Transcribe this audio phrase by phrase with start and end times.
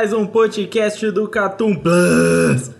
[0.00, 2.70] Mais um podcast do Catum Plus.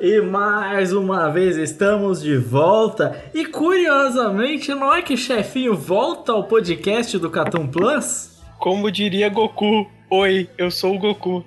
[0.00, 3.16] E mais uma vez estamos de volta.
[3.32, 8.40] E curiosamente, não é que chefinho volta ao podcast do Catum Plus?
[8.58, 11.44] Como diria Goku, oi, eu sou o Goku.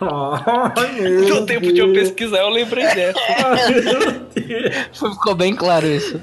[0.98, 2.08] Meu No tempo de eu Deus.
[2.08, 3.20] pesquisar, eu lembrei dessa.
[3.68, 4.12] Meu
[4.46, 4.98] Deus.
[4.98, 6.18] Ficou bem claro isso.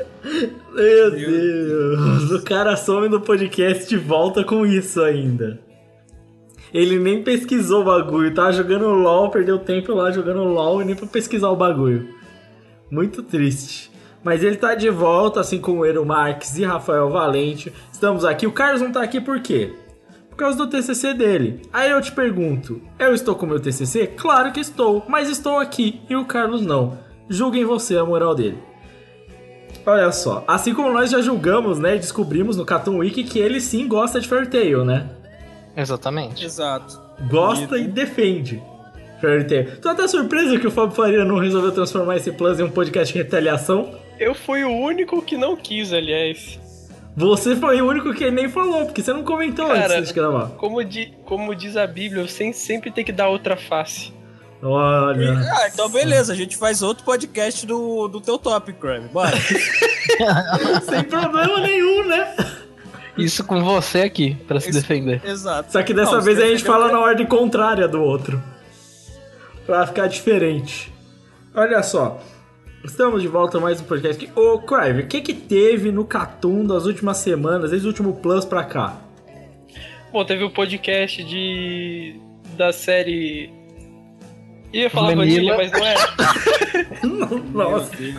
[0.74, 2.32] Meu Deus.
[2.32, 5.60] O cara some no podcast e volta com isso ainda.
[6.74, 10.96] Ele nem pesquisou o bagulho, tava jogando LOL, perdeu tempo lá jogando LOL e nem
[10.96, 12.08] pra pesquisar o bagulho.
[12.90, 13.92] Muito triste.
[14.24, 17.74] Mas ele tá de volta, assim como Eero Marques e Rafael Valente.
[17.92, 18.46] Estamos aqui.
[18.46, 19.74] O Carlos não tá aqui por quê?
[20.30, 21.62] Por causa do TCC dele.
[21.74, 24.08] Aí eu te pergunto, eu estou com meu TCC?
[24.08, 26.98] Claro que estou, mas estou aqui e o Carlos não.
[27.30, 28.58] Julguem você a moral dele.
[29.86, 33.88] Olha só, assim como nós já julgamos, né, descobrimos no Cartoon Week que ele sim
[33.88, 35.10] gosta de Fairy Tail, né?
[35.76, 36.44] Exatamente.
[36.46, 37.00] Exato.
[37.30, 38.62] Gosta e defende
[39.20, 39.80] Fairy Tail.
[39.82, 43.14] Tô até surpreso que o Fábio Faria não resolveu transformar esse Plus em um podcast
[43.14, 43.94] de retaliação.
[44.20, 46.60] Eu fui o único que não quis, aliás.
[47.16, 50.48] Você foi o único que nem falou, porque você não comentou Cara, antes de gravar.
[50.58, 54.14] Como, di- como diz a Bíblia, você sempre tem que dar outra face.
[54.64, 55.34] Olha.
[55.54, 59.08] Ah, então beleza, a gente faz outro podcast do, do teu top, Crab.
[59.10, 59.36] Bora.
[60.88, 62.36] Sem problema nenhum, né?
[63.24, 65.22] Isso com você aqui, pra se defender.
[65.26, 65.72] Exato.
[65.72, 68.42] Só que dessa Não, vez a gente fala o- na ordem contrária do outro.
[69.66, 70.92] Pra ficar diferente.
[71.54, 72.20] Olha só.
[72.84, 74.24] Estamos de volta a mais um podcast.
[74.26, 74.40] aqui.
[74.40, 78.44] Ô, Crive, o que que teve no Catum das últimas semanas, desde o último Plus
[78.44, 78.98] pra cá?
[80.12, 82.16] Bom, teve o podcast de.
[82.58, 83.52] da série.
[84.74, 85.56] Ia falar Manila.
[85.56, 85.96] Vanilla, mas não é.
[87.54, 88.14] Nossa, ele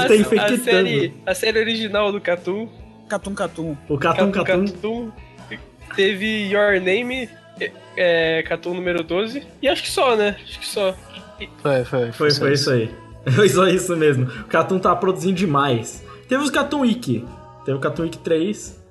[0.00, 0.64] a, tá a infectando.
[0.64, 2.68] série, a série original do Catum.
[3.12, 3.76] Catum Catum.
[3.90, 4.66] O Catum Catum Catum.
[4.66, 5.12] Catum.
[5.94, 7.28] Teve Your Name,
[7.94, 9.42] é, Catum número 12.
[9.60, 10.36] E acho que só, né?
[10.42, 10.94] Acho que só.
[11.58, 12.12] Foi, foi.
[12.12, 12.90] Foi, foi isso aí.
[13.36, 14.24] Foi só isso mesmo.
[14.24, 16.04] O Catum tá produzindo demais.
[16.26, 17.24] Teve os Catum Week.
[17.64, 18.82] Teve o Catum Week 3.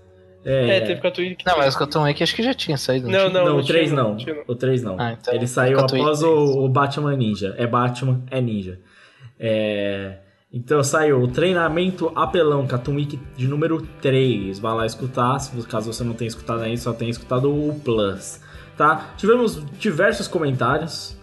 [0.45, 1.21] É, É, teve Catum.
[1.45, 3.09] Não, mas o Cartoon Week acho que já tinha saído.
[3.09, 3.43] Não, tinha?
[3.43, 4.25] Não, o tinha 3 não, não.
[4.25, 4.43] não.
[4.47, 4.95] O 3 não.
[4.97, 6.31] Ah, então Ele saiu Catum após 3.
[6.31, 7.53] o, o Batman Ninja.
[7.57, 8.79] É Batman, é Ninja.
[9.37, 10.19] É,
[10.53, 14.59] Então saiu o treinamento apelão, Catum Week de número 3.
[14.59, 15.37] Vai lá escutar,
[15.69, 18.41] caso você não tenha escutado ainda, só tenha escutado o Plus.
[18.75, 19.11] Tá?
[19.15, 21.17] Tivemos diversos comentários,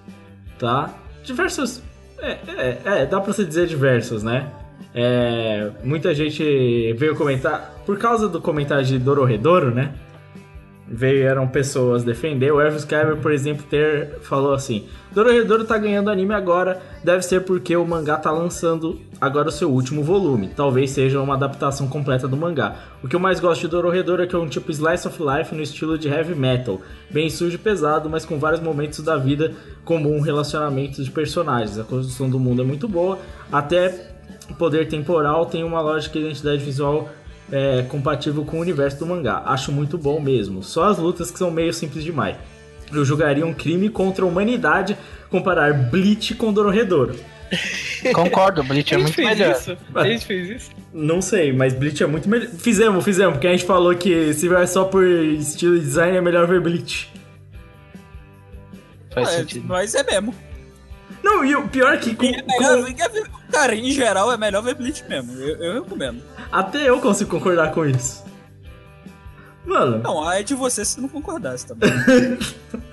[0.59, 0.95] tá?
[1.23, 1.83] Diversos.
[2.21, 4.51] É, é, é, dá pra se dizer diversos, né?
[4.95, 6.43] É, muita gente
[6.95, 9.95] veio comentar, por causa do comentário de Dororedoro, né?
[10.87, 12.51] Vieram pessoas defender.
[12.51, 17.43] O Elvis Kyber, por exemplo, ter falou assim: Dororedoro tá ganhando anime agora, deve ser
[17.43, 20.49] porque o mangá tá lançando agora o seu último volume.
[20.49, 22.77] Talvez seja uma adaptação completa do mangá.
[23.03, 25.55] O que eu mais gosto de Dororedoro é que é um tipo slice of life
[25.55, 26.81] no estilo de heavy metal,
[27.11, 29.53] bem sujo e pesado, mas com vários momentos da vida
[29.85, 31.79] comum, relacionamentos de personagens.
[31.79, 33.19] A construção do mundo é muito boa,
[33.51, 34.13] até
[34.59, 37.09] poder temporal tem uma lógica e identidade visual
[37.51, 39.43] é, compatível com o universo do mangá.
[39.47, 40.63] Acho muito bom mesmo.
[40.63, 42.37] Só as lutas que são meio simples demais.
[42.93, 44.97] Eu julgaria um crime contra a humanidade
[45.31, 47.15] comparar Bleach com Dororedoro.
[48.15, 49.53] Concordo, o Bleach é muito fez melhor.
[49.57, 49.77] isso.
[49.95, 50.71] A gente fez isso.
[50.93, 52.49] Não sei, mas Bleach é muito melhor.
[52.49, 56.21] Fizemos, fizemos, porque a gente falou que se vai só por estilo de design é
[56.21, 57.11] melhor ver Bleach.
[59.13, 59.67] Faz É, sentido.
[59.67, 60.35] mas é mesmo.
[61.23, 64.63] Não, e o pior é que com- É melhor- com- Cara, em geral é melhor
[64.63, 65.33] ver Bleach mesmo.
[65.33, 66.23] Eu, eu recomendo.
[66.53, 68.25] até eu consigo concordar com isso.
[69.67, 71.77] Mano, Não, aí é de você se não concordasse, bom?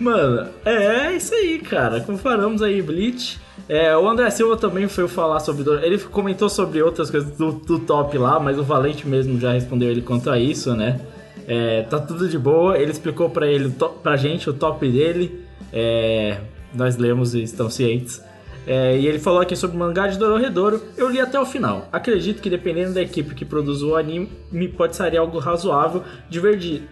[0.00, 2.00] Mano, é, é isso aí, cara.
[2.00, 3.38] Comparamos aí Bleach.
[3.68, 5.64] É, o André Silva também foi falar sobre.
[5.84, 9.90] Ele comentou sobre outras coisas do, do top lá, mas o Valente mesmo já respondeu
[9.90, 11.00] ele quanto a isso, né?
[11.46, 12.76] É, tá tudo de boa.
[12.78, 15.44] Ele explicou pra, ele, o to- pra gente o top dele.
[15.72, 16.38] É,
[16.74, 18.22] nós lemos e estamos cientes.
[18.66, 20.82] É, e ele falou aqui sobre o mangá de Dororedoro.
[20.96, 21.86] Eu li até o final.
[21.92, 24.28] Acredito que dependendo da equipe que produz o anime,
[24.76, 26.02] pode sair algo razoável,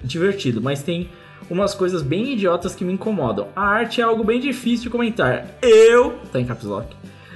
[0.05, 1.09] divertido, mas tem
[1.51, 3.49] umas coisas bem idiotas que me incomodam.
[3.55, 5.47] A arte é algo bem difícil de comentar.
[5.63, 6.95] Eu, tá em caps lock,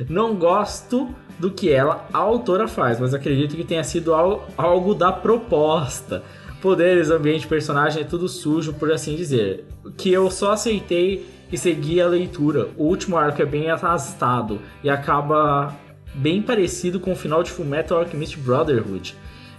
[0.09, 1.09] não gosto
[1.39, 6.23] do que ela, a autora, faz, mas acredito que tenha sido al- algo da proposta.
[6.63, 9.67] Poderes, ambiente, personagem é tudo sujo, por assim dizer.
[9.97, 12.71] Que eu só aceitei e segui a leitura.
[12.77, 15.75] O último arco é bem arrastado e acaba
[16.15, 19.15] bem parecido com o final de Fullmetal Alchemist Brotherhood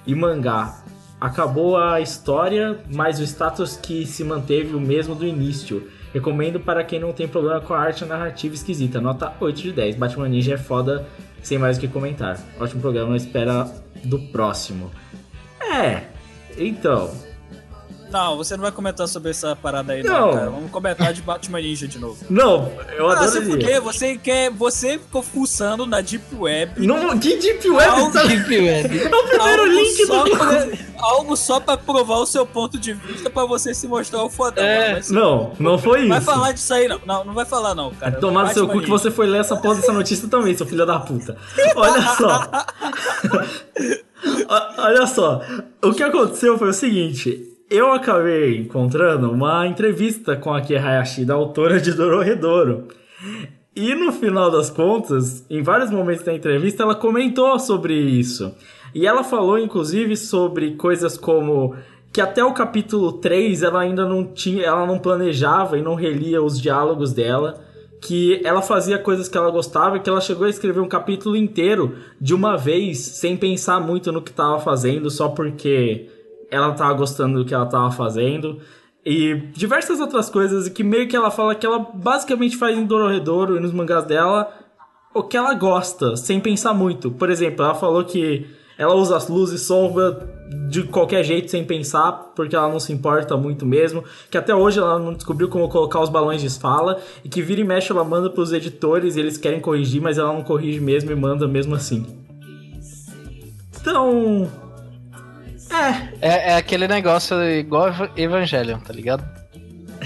[0.08, 0.84] e mangá.
[1.20, 5.90] Acabou a história, mas o status que se manteve o mesmo do início.
[6.14, 9.02] Recomendo para quem não tem problema com a arte narrativa esquisita.
[9.02, 9.96] Nota 8 de 10.
[9.96, 11.08] Batman Ninja é foda,
[11.42, 12.40] sem mais o que comentar.
[12.60, 13.68] Ótimo programa, espera
[14.04, 14.92] do próximo.
[15.60, 16.04] É,
[16.58, 17.12] então.
[18.10, 20.28] Não, você não vai comentar sobre essa parada aí, Não.
[20.28, 20.50] não, cara.
[20.50, 22.18] Vamos comentar de Batman Ninja de novo.
[22.30, 24.50] Não, eu Ah, fuder, você quer.
[24.52, 26.86] Você ficou fuçando na Deep Web.
[26.88, 28.24] Não, que Deep Web Algo tá...
[28.24, 28.98] Deep Web.
[29.08, 30.32] É o primeiro algo link só do...
[30.38, 30.68] pra-
[31.00, 34.64] algo só pra provar o seu ponto de vista pra você se mostrar o fodão.
[34.64, 34.94] É.
[34.94, 36.10] Mas- Não, não foi isso.
[36.10, 37.00] Vai falar disso aí, não.
[37.06, 38.14] Não, não vai falar, não, cara.
[38.20, 39.04] Tomar no seu cu Batman que Ninja.
[39.04, 41.38] você foi ler essa porra dessa notícia também, seu filho da puta.
[41.76, 42.50] Olha só.
[44.78, 45.42] Olha só.
[45.84, 47.54] O que aconteceu foi o seguinte.
[47.70, 52.88] Eu acabei encontrando uma entrevista com a Aki Hayashi, da autora de Dororedoro.
[53.76, 58.56] E no final das contas, em vários momentos da entrevista, ela comentou sobre isso.
[58.96, 61.76] E ela falou, inclusive, sobre coisas como
[62.14, 66.42] que até o capítulo 3 ela ainda não tinha, ela não planejava e não relia
[66.42, 67.62] os diálogos dela,
[68.02, 71.96] que ela fazia coisas que ela gostava que ela chegou a escrever um capítulo inteiro
[72.20, 76.08] de uma vez, sem pensar muito no que estava fazendo, só porque
[76.52, 78.60] ela tava gostando do que ela tava fazendo.
[79.06, 83.56] E diversas outras coisas que meio que ela fala que ela basicamente faz em Dororedoro
[83.56, 84.52] e nos mangás dela
[85.14, 87.10] o que ela gosta, sem pensar muito.
[87.10, 88.46] Por exemplo, ela falou que
[88.78, 90.36] ela usa as luzes sombra
[90.70, 94.04] de qualquer jeito, sem pensar, porque ela não se importa muito mesmo.
[94.30, 97.02] Que até hoje ela não descobriu como colocar os balões de fala.
[97.24, 100.32] E que vira e mexe ela manda pros editores e eles querem corrigir, mas ela
[100.32, 102.06] não corrige mesmo e manda mesmo assim.
[103.82, 104.67] Então.
[106.22, 109.24] É, É, é aquele negócio igual Eva- Evangelion, tá ligado?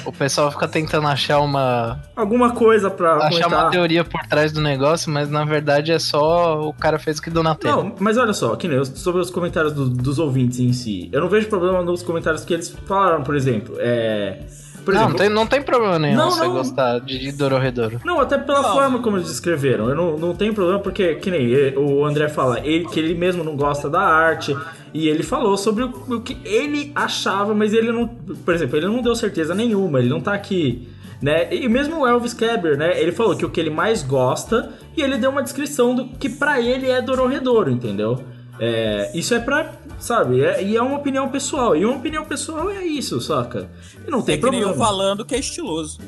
[0.06, 2.00] O pessoal fica tentando achar uma.
[2.16, 3.50] alguma coisa pra achar comentar.
[3.66, 7.22] uma teoria por trás do negócio, mas na verdade é só o cara fez o
[7.22, 7.84] que deu na tela.
[7.84, 11.10] Não, mas olha só, eu- sobre os comentários do- dos ouvintes em si.
[11.12, 13.76] Eu não vejo problema nos comentários que eles falaram, por exemplo.
[13.80, 14.40] É.
[14.84, 16.54] Por não, exemplo, não tem, não tem problema nenhum Não, você não.
[16.54, 18.00] gostar de, de Dororedoro.
[18.04, 18.74] Não, até pela Não.
[18.74, 19.90] forma como eles descreveram.
[19.90, 23.14] Eu não, não tenho problema porque, que nem ele- o André fala, ele, que ele
[23.14, 24.56] mesmo não gosta da arte.
[24.94, 28.08] E ele falou sobre o, o que ele achava, mas ele não.
[28.08, 30.88] Por exemplo, ele não deu certeza nenhuma, ele não tá aqui.
[31.22, 31.54] Né?
[31.54, 33.00] E mesmo o Elvis Kleber, né?
[33.00, 36.28] Ele falou que o que ele mais gosta e ele deu uma descrição do que
[36.28, 38.20] pra ele é Dororedoro, entendeu?
[38.60, 40.42] É, isso é pra, sabe?
[40.44, 41.76] é- e é uma opinião pessoal.
[41.78, 43.70] E uma opinião pessoal é isso, saca?
[44.06, 44.72] E não tem É que problema.
[44.72, 46.00] eu falando que é estiloso.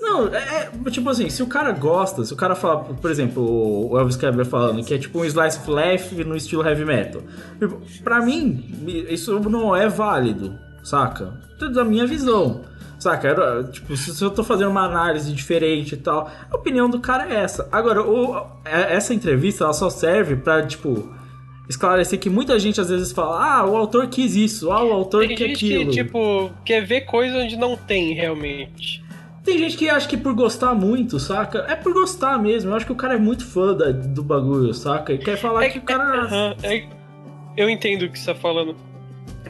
[0.00, 3.90] Não, é, é, tipo assim, se o cara gosta, se o cara fala, por exemplo,
[3.90, 7.22] o Elvis Kleber falando que é tipo um slice of life no estilo heavy metal.
[7.58, 8.70] Tipo, Pra mim,
[9.08, 11.32] isso não é válido, saca?
[11.58, 12.60] Tudo da minha visão.
[12.98, 13.28] Saca?
[13.28, 17.00] Era, tipo, se se eu tô fazendo uma análise diferente e tal, a opinião do
[17.00, 17.66] cara é essa.
[17.72, 21.14] Agora, o, é- essa entrevista, ela só serve pra, tipo,
[21.68, 25.26] esclarecer que muita gente às vezes fala, ah, o autor quis isso, ah, o autor
[25.26, 25.90] Tem quer gente aquilo.
[25.90, 29.02] que, tipo, quer ver coisa onde não tem realmente.
[29.42, 31.66] Tem gente que acha que por gostar muito, saca?
[31.68, 32.70] É por gostar mesmo.
[32.70, 35.12] Eu acho que o cara é muito fã da- do bagulho, saca?
[35.12, 36.22] E quer falar É que o cara.
[36.24, 36.84] Aham, é-
[37.56, 38.74] eu entendo o que você tá falando.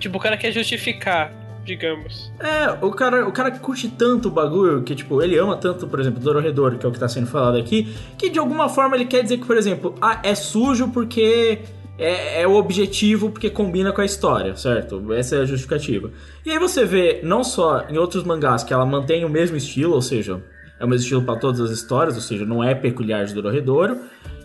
[0.01, 1.33] Tipo, o cara quer justificar,
[1.65, 2.33] digamos.
[2.41, 6.01] É, o cara, o cara curte tanto o bagulho, que, tipo, ele ama tanto, por
[6.01, 9.05] exemplo, Dororedor, que é o que tá sendo falado aqui, que de alguma forma ele
[9.05, 11.61] quer dizer que, por exemplo, ah, é sujo porque
[11.99, 15.13] é, é o objetivo, porque combina com a história, certo?
[15.13, 16.11] Essa é a justificativa.
[16.45, 19.95] E aí você vê, não só em outros mangás, que ela mantém o mesmo estilo,
[19.95, 20.43] ou seja,
[20.79, 23.99] é o mesmo estilo pra todas as histórias, ou seja, não é peculiar de Dororedoro.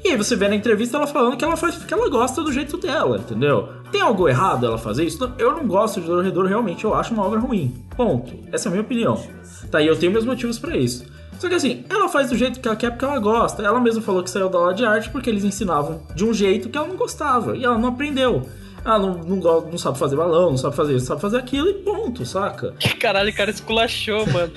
[0.03, 2.53] E aí você vê na entrevista ela falando que ela faz porque ela gosta do
[2.53, 3.70] jeito dela, entendeu?
[3.91, 5.29] Tem algo errado ela fazer isso?
[5.38, 7.74] Eu não gosto de Dororedoro, realmente, eu acho uma obra ruim.
[7.98, 8.34] Ponto.
[8.51, 9.22] Essa é a minha opinião.
[9.70, 11.06] Tá, e eu tenho meus motivos pra isso.
[11.39, 13.63] Só que assim, ela faz do jeito que ela quer porque ela gosta.
[13.63, 16.69] Ela mesma falou que saiu da aula de arte porque eles ensinavam de um jeito
[16.69, 17.55] que ela não gostava.
[17.55, 18.48] E ela não aprendeu.
[18.84, 21.74] Ela não, não, não sabe fazer balão, não sabe fazer isso, sabe fazer aquilo e
[21.75, 22.74] ponto, saca?
[23.00, 24.51] Caralho, o cara esculachou, mano.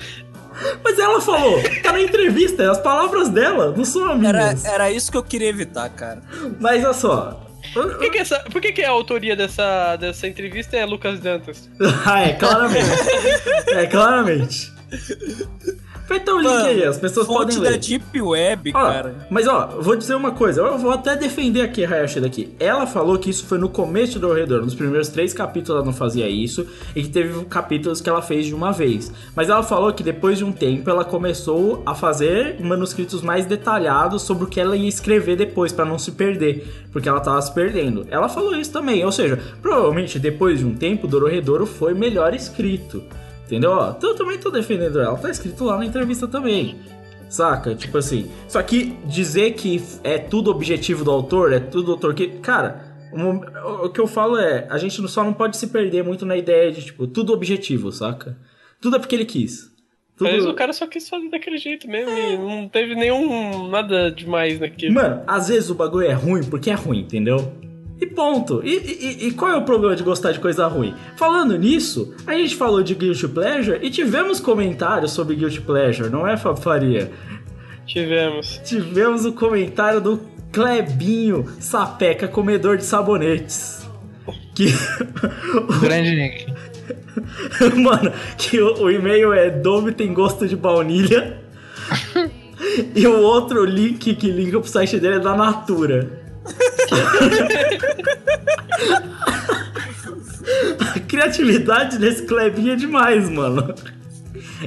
[0.83, 4.65] Mas ela falou, tá na entrevista, as palavras dela, não são Era, minhas.
[4.65, 6.21] era isso que eu queria evitar, cara.
[6.59, 7.39] Mas olha só.
[7.73, 11.69] Por que, que, essa, por que, que a autoria dessa, dessa entrevista é Lucas Dantas?
[12.05, 12.89] ah, é, claramente.
[13.67, 14.73] é, claramente.
[16.13, 17.79] Vai ter o link aí, as pessoas podem da ler.
[17.79, 19.15] Deep Web, Ó, cara.
[19.31, 22.53] Mas ó, vou dizer uma coisa, eu vou até defender aqui a Hayashi daqui.
[22.59, 25.91] Ela falou que isso foi no começo do Redor, nos primeiros três capítulos ela não
[25.91, 29.11] fazia isso, e que teve capítulos que ela fez de uma vez.
[29.35, 34.21] Mas ela falou que depois de um tempo ela começou a fazer manuscritos mais detalhados
[34.21, 37.51] sobre o que ela ia escrever depois, pra não se perder, porque ela tava se
[37.51, 38.05] perdendo.
[38.11, 43.01] Ela falou isso também, ou seja, provavelmente depois de um tempo, Dororedoro foi melhor escrito.
[43.53, 43.69] Entendeu?
[43.69, 46.75] Ó, então eu também tô defendendo ela, tá escrito lá na entrevista também.
[47.29, 47.75] Saca?
[47.75, 48.27] Tipo assim.
[48.47, 52.27] Só que dizer que é tudo objetivo do autor, é tudo do autor que.
[52.39, 56.25] Cara, o, o que eu falo é, a gente só não pode se perder muito
[56.25, 58.35] na ideia de, tipo, tudo objetivo, saca?
[58.81, 59.71] Tudo é porque ele quis.
[60.17, 60.27] Tudo...
[60.27, 63.67] Às vezes o cara só quis fazer daquele jeito mesmo e não teve nenhum.
[63.69, 64.95] nada demais naquilo.
[64.95, 67.53] Mano, às vezes o bagulho é ruim porque é ruim, entendeu?
[68.03, 68.61] E ponto.
[68.65, 70.93] E, e- e qual é o problema de gostar de coisa ruim?
[71.15, 76.27] Falando nisso, a gente falou de Guilty Pleasure e tivemos comentários sobre Guilty Pleasure, não
[76.27, 77.09] é, Faria?
[77.87, 78.59] Tivemos.
[78.65, 80.19] Tivemos o comentário do
[80.51, 83.87] Clebinho Sapeca, comedor de sabonetes.
[84.53, 84.65] Que.
[85.79, 86.53] Grande Nick.
[87.81, 91.37] Mano, que o, o e-mail é Dome tem gosto de baunilha.
[92.93, 96.22] e o outro link que linka pro site dele é da Natura.
[100.95, 103.73] A criatividade desse Clebinho é demais, mano.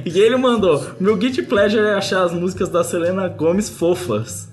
[0.05, 4.49] E ele mandou: Meu guilty pleasure é achar as músicas da Selena Gomes fofas.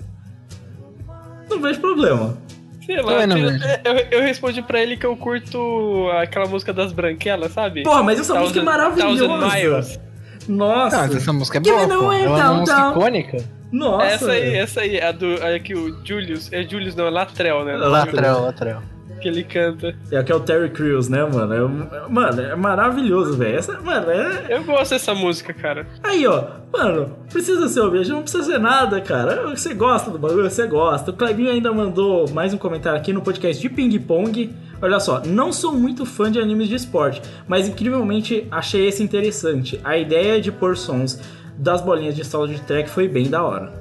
[1.49, 2.37] Não vejo problema.
[2.85, 6.91] Sei lá, não eu, eu- eu respondi pra ele que eu curto aquela música das
[6.91, 7.81] branquelas, sabe?
[7.83, 9.55] Porra, mas essa música é Thousand- Thousand maravilhosa.
[9.57, 9.99] Miles.
[10.47, 11.07] Nossa.
[11.07, 12.07] Não, essa música é boa, pô.
[12.07, 13.37] way Ela é uma música icônica.
[13.71, 14.05] Nossa.
[14.05, 14.57] essa aí, velho.
[14.57, 15.33] essa aí, a do.
[15.43, 16.51] A que o Julius.
[16.51, 17.75] É Julius, não, é Latrell, né?
[17.77, 18.81] Latrell, Latrell.
[19.21, 19.95] Que ele canta.
[20.11, 21.53] É que é o Terry Crews, né, mano?
[21.53, 23.57] É, mano, é maravilhoso, velho.
[23.57, 24.47] Essa, mano, é.
[24.49, 25.87] Eu gosto dessa música, cara.
[26.03, 29.49] Aí, ó, mano, precisa ser objetivo, não precisa ser nada, cara.
[29.49, 31.11] Você gosta do bagulho, você gosta.
[31.11, 34.53] O Clebinho ainda mandou mais um comentário aqui no podcast de Ping Pong.
[34.81, 39.79] Olha só, não sou muito fã de animes de esporte, mas incrivelmente achei esse interessante.
[39.83, 41.19] A ideia de pôr sons
[41.57, 43.73] das bolinhas de sala de track foi bem da hora.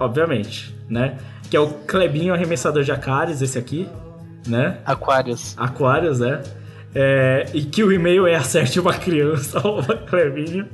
[0.00, 1.18] Obviamente, né?
[1.50, 3.88] Que é o Clebinho arremessador de Acares, esse aqui,
[4.46, 4.78] né?
[4.84, 5.54] Aquarius.
[5.56, 6.42] Aquários, né?
[6.94, 10.68] É, e que o e-mail é acerte uma criança, arroba Clebinho.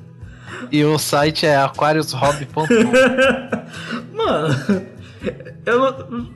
[0.70, 2.66] E o site é aquariushobby.com.
[4.14, 4.54] Mano,
[5.66, 6.28] não-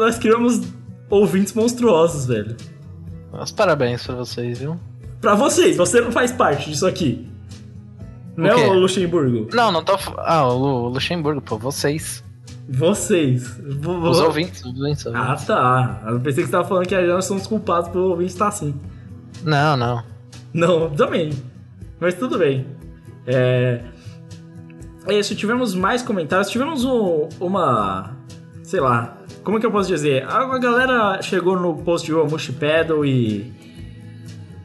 [0.00, 0.60] nós criamos
[1.08, 2.56] ouvintes monstruosos, velho.
[3.32, 4.78] Mas parabéns pra vocês, viu?
[5.20, 7.28] Pra vocês, você não faz parte disso aqui.
[8.36, 9.48] Não é o Luxemburgo?
[9.54, 9.98] Não, não tô.
[10.18, 12.22] Ah, o Lu- Luxemburgo, pô, vocês.
[12.68, 13.56] Vocês.
[13.58, 15.06] Vo- vo- Os ouvintes, os ouvintes.
[15.08, 16.02] Ah, tá.
[16.08, 18.74] Eu pensei que você tava falando que nós somos culpados pelo ouvinte estar assim.
[19.44, 20.02] Não, não.
[20.52, 21.30] Não, também.
[22.00, 22.66] Mas tudo bem.
[23.26, 23.80] É.
[25.06, 26.50] É isso, tivemos mais comentários.
[26.50, 28.16] Tivemos um- uma.
[28.64, 29.16] Sei lá.
[29.44, 30.24] Como que eu posso dizer?
[30.24, 33.52] A a galera chegou no post de Omushi Pedal e.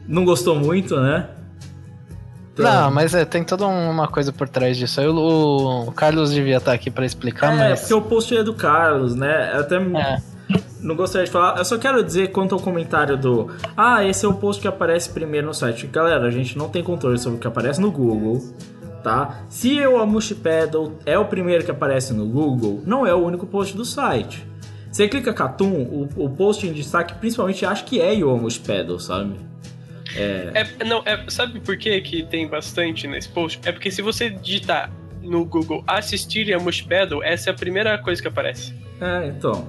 [0.08, 1.28] Não gostou muito, né?
[2.52, 5.00] Então- Não, mas é, tem toda uma coisa por trás disso.
[5.00, 7.80] Aí o, o Carlos devia estar aqui pra explicar, É, mas.
[7.80, 9.52] porque o post é do Carlos, né?
[9.54, 10.22] Eu até É.
[10.80, 11.56] não gostaria de falar.
[11.58, 13.50] Eu só quero dizer quanto ao comentário do.
[13.76, 15.86] Ah, esse é o post que aparece primeiro no site.
[15.86, 18.42] Galera, a gente não tem controle sobre o que aparece no Google,
[19.02, 19.40] tá?
[19.48, 23.46] Se o Amushi Pedal é o primeiro que aparece no Google, não é o único
[23.46, 24.46] post do site.
[24.90, 29.36] Você clica Catum, o, o post em destaque principalmente acho que é Yomush Pedal, sabe?
[30.14, 33.60] É, não, é, sabe por que que tem bastante nesse post?
[33.64, 34.90] É porque se você digitar
[35.22, 36.86] no Google assistir a Mush
[37.22, 38.74] essa é a primeira coisa que aparece.
[39.00, 39.68] É, então.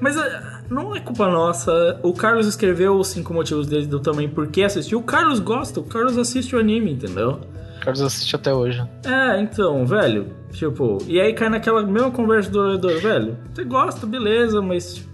[0.00, 1.98] Mas é, não é culpa nossa.
[2.02, 4.98] O Carlos escreveu os cinco motivos dele do também por que assistiu.
[4.98, 7.40] O Carlos gosta, o Carlos assiste o anime, entendeu?
[7.76, 8.82] O Carlos assiste até hoje.
[9.04, 10.34] É, então, velho.
[10.52, 13.36] Tipo, e aí cai naquela mesma conversa do orador, velho.
[13.52, 15.04] Você gosta, beleza, mas.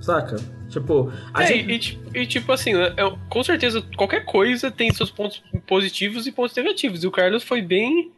[0.00, 0.36] Saca?
[0.68, 1.98] Tipo, a É, gente.
[2.14, 2.94] e, e tipo assim, né,
[3.28, 7.02] com certeza qualquer coisa tem seus pontos positivos e pontos negativos.
[7.02, 8.12] E o Carlos foi bem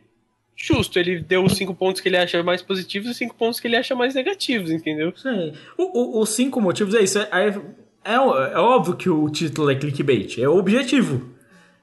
[0.56, 0.98] justo.
[0.98, 3.76] Ele deu os cinco pontos que ele acha mais positivos e cinco pontos que ele
[3.76, 5.12] acha mais negativos, entendeu?
[5.16, 5.52] Sim.
[5.78, 7.18] O- o- os cinco motivos é isso.
[7.18, 7.48] É, é,
[8.04, 10.38] é, é óbvio que o título é clickbait.
[10.38, 11.30] É o objetivo.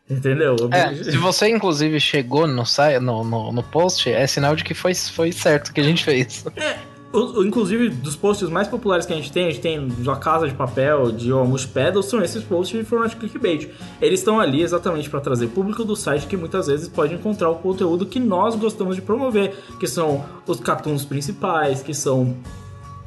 [0.10, 0.56] Entendeu?
[0.62, 2.64] O É, se você inclusive chegou no,
[3.02, 6.46] no, no, no post, é sinal de que foi, foi certo que a gente fez.
[6.46, 10.16] O- o- inclusive, dos posts mais populares que a gente tem, a gente tem da
[10.16, 13.70] Casa de Papel, de Almost Pedal, são esses posts de formato de clickbait.
[14.02, 17.56] Eles estão ali exatamente para trazer público do site que muitas vezes pode encontrar o
[17.56, 22.36] conteúdo que nós gostamos de promover, que são os cartoons principais, que são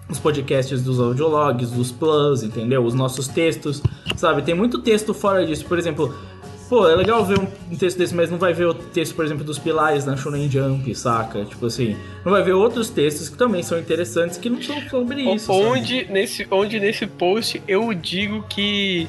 [0.08, 2.84] os podcasts dos audiologs, dos plus, entendeu?
[2.84, 3.82] Os nossos textos,
[4.16, 4.42] sabe?
[4.42, 5.64] Tem muito texto fora disso.
[5.66, 6.12] Por exemplo,
[6.70, 9.42] pô, é legal ver um, texto desse, mas não vai ver o texto, por exemplo,
[9.42, 11.44] dos pilares da Shonen Jump, saca?
[11.44, 15.22] Tipo assim, não vai ver outros textos que também são interessantes que não são sobre
[15.22, 15.46] isso.
[15.46, 15.58] sabe?
[15.58, 19.08] onde, nesse, onde nesse post eu digo que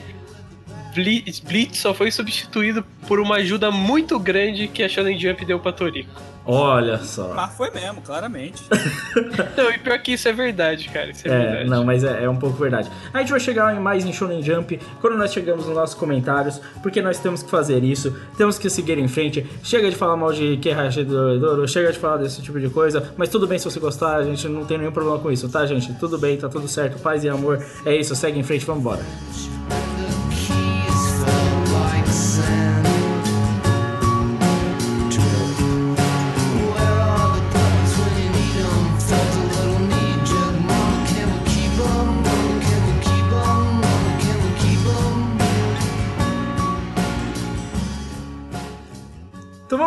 [1.47, 5.71] Blitz só foi substituído por uma ajuda muito grande que a Shonen Jump deu pra
[5.71, 6.30] Toriko.
[6.45, 7.33] Olha só.
[7.35, 8.63] Mas foi mesmo, claramente.
[9.55, 11.11] Não, e pior que isso é verdade, cara.
[11.11, 11.69] Isso é, É, verdade.
[11.69, 12.89] não, mas é, é um pouco verdade.
[13.13, 16.59] A gente vai chegar em mais em Shonen Jump quando nós chegamos nos nossos comentários,
[16.81, 19.45] porque nós temos que fazer isso, temos que seguir em frente.
[19.63, 23.13] Chega de falar mal de Keihashi do Doro, chega de falar desse tipo de coisa,
[23.17, 25.65] mas tudo bem se você gostar, a gente não tem nenhum problema com isso, tá,
[25.65, 25.93] gente?
[25.95, 27.63] Tudo bem, tá tudo certo, paz e amor.
[27.85, 29.01] É isso, segue em frente, vamos embora.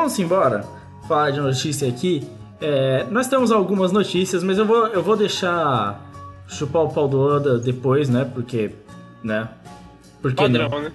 [0.05, 0.67] Vamos embora
[1.09, 2.29] falar de notícia aqui.
[2.61, 5.99] É, nós temos algumas notícias, mas eu vou, eu vou deixar
[6.47, 8.31] chupar o pau do Oda depois, né?
[8.35, 8.71] Porque,
[9.23, 9.49] né?
[10.21, 10.83] Porque Padrão, não?
[10.83, 10.93] né?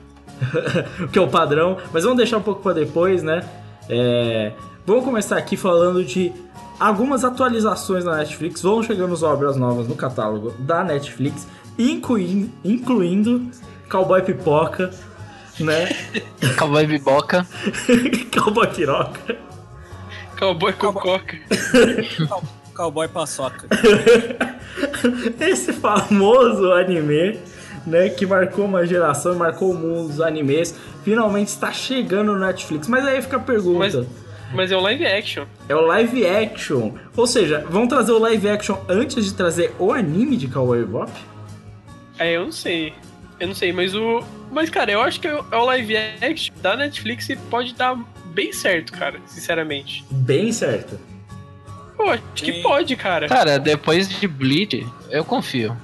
[1.11, 3.41] que é o padrão, mas vamos deixar um pouco para depois, né?
[3.89, 4.53] É,
[4.85, 6.31] vamos começar aqui falando de
[6.79, 8.61] algumas atualizações na Netflix.
[8.61, 11.47] Vão chegando as obras novas no catálogo da Netflix,
[11.79, 13.49] incluindo, incluindo
[13.89, 14.91] Cowboy Pipoca,
[15.59, 15.89] né?
[16.57, 17.45] Cowboy Biboca.
[18.33, 19.37] Cowboy Piroca.
[20.37, 21.37] Cowboy com coca.
[22.27, 22.43] Cow-
[22.75, 23.67] Cowboy paçoca.
[25.39, 27.37] Esse famoso anime,
[27.85, 30.73] né, que marcou uma geração, marcou o mundo dos animes,
[31.03, 32.87] finalmente está chegando no Netflix.
[32.87, 33.79] Mas aí fica a pergunta.
[33.79, 34.07] Mas,
[34.53, 35.45] mas é um live action.
[35.67, 36.93] É o live action.
[37.17, 41.11] Ou seja, vão trazer o live action antes de trazer o anime de Cowboy Bebop?
[42.17, 42.93] É, eu não sei.
[43.39, 44.23] Eu não sei, mas o.
[44.51, 48.51] Mas, cara, eu acho que é o live action da Netflix e pode dar bem
[48.51, 50.03] certo, cara, sinceramente.
[50.11, 50.99] Bem certo.
[51.95, 53.27] Pô, acho que pode, cara.
[53.27, 55.75] Cara, depois de Bleach, eu confio.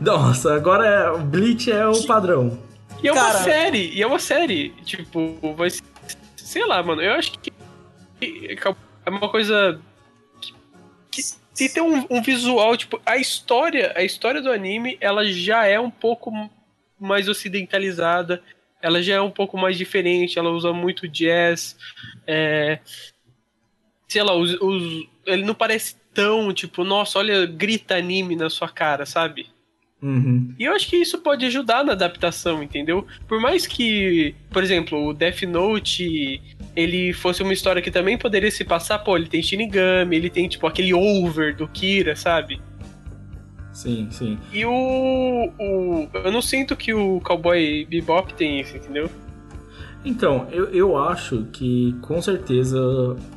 [0.00, 2.58] Nossa, agora é- o Bleach é o padrão.
[3.02, 4.70] E é uma Cara- série, e é uma série.
[4.84, 5.82] Tipo, vai ser.
[6.36, 7.52] Sei lá, mano, eu acho que.
[8.20, 9.80] É uma coisa.
[11.10, 11.22] Que,
[11.58, 15.78] que tem um, um visual, tipo, a história, a história do anime, ela já é
[15.80, 16.32] um pouco
[16.98, 18.42] mais ocidentalizada.
[18.80, 21.76] Ela já é um pouco mais diferente, ela usa muito jazz.
[22.26, 22.78] É,
[24.08, 28.68] sei lá, os, os- ele não parece tão, tipo, nossa, olha, grita anime na sua
[28.68, 29.48] cara, sabe?
[30.00, 30.54] Uhum.
[30.58, 33.04] E eu acho que isso pode ajudar na adaptação, entendeu?
[33.26, 36.40] Por mais que, por exemplo, o Death Note
[36.76, 40.48] ele fosse uma história que também poderia se passar, pô, ele tem Shinigami, ele tem
[40.48, 42.60] tipo aquele over do Kira, sabe?
[43.72, 44.38] Sim, sim.
[44.52, 49.10] E o, o eu não sinto que o Cowboy Bebop tem isso, entendeu?
[50.04, 52.80] Então, eu, eu acho que com certeza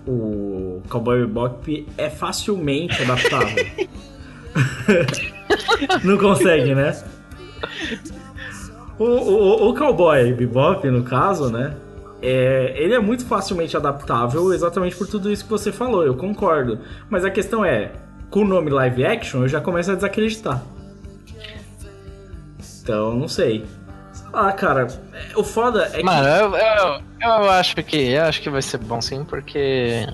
[0.07, 3.65] o Cowboy Bebop é facilmente adaptável.
[6.03, 6.95] Não consegue, né?
[8.97, 11.75] O, o, o Cowboy Bebop, no caso, né?
[12.21, 16.79] É, ele é muito facilmente adaptável exatamente por tudo isso que você falou, eu concordo.
[17.09, 17.93] Mas a questão é,
[18.29, 20.61] com o nome live action, eu já começo a desacreditar.
[22.81, 23.65] Então, não sei.
[24.31, 24.87] Lá, cara.
[25.35, 26.03] O foda é que.
[26.03, 30.07] Mano, eu, eu, eu acho que eu acho que vai ser bom sim, porque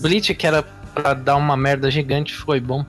[0.00, 2.84] Bleach que era pra dar uma merda gigante foi bom.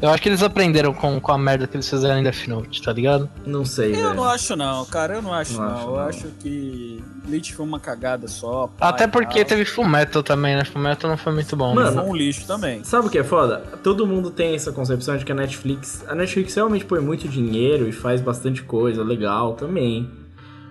[0.00, 2.80] Eu acho que eles aprenderam com, com a merda que eles fizeram em Death Note,
[2.80, 3.28] tá ligado?
[3.44, 4.14] Não sei, Eu velho.
[4.14, 5.74] não acho não, cara, eu não acho Não não.
[5.74, 5.98] acho, eu não.
[5.98, 8.68] acho que Bleach foi uma cagada só.
[8.78, 9.44] pá, Até porque tal.
[9.46, 10.64] teve Fullmetal também, né?
[10.64, 11.74] Fullmetal não foi muito bom.
[11.74, 12.00] Mano, né?
[12.00, 12.84] Foi um lixo também.
[12.84, 13.58] Sabe o que é foda?
[13.82, 16.04] Todo mundo tem essa concepção de que a Netflix.
[16.06, 20.08] A Netflix realmente põe muito dinheiro e faz bastante coisa legal também.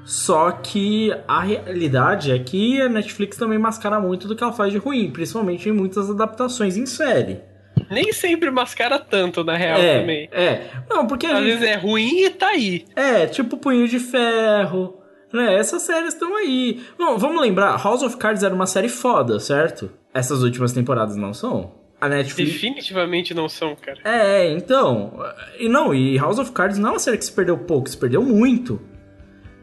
[0.06, 4.72] Só que a realidade é que a Netflix também mascara muito do que ela faz
[4.72, 7.42] de ruim, principalmente em muitas adaptações em série.
[7.90, 10.30] Nem sempre mascara tanto, na real, é, também.
[10.32, 10.62] é.
[10.90, 11.48] Não, porque a Às gente.
[11.48, 12.86] vezes é ruim e tá aí.
[12.96, 14.98] É, tipo Punho de Ferro.
[15.34, 15.56] Né?
[15.56, 16.82] Essas séries estão aí.
[16.98, 19.92] Bom, vamos lembrar, House of Cards era uma série foda, certo?
[20.14, 21.72] Essas últimas temporadas não são?
[22.00, 22.54] A Netflix.
[22.54, 23.98] Definitivamente não são, cara.
[24.06, 25.14] É, então.
[25.60, 27.98] E não, e House of Cards não é uma série que se perdeu pouco, se
[27.98, 28.80] perdeu muito.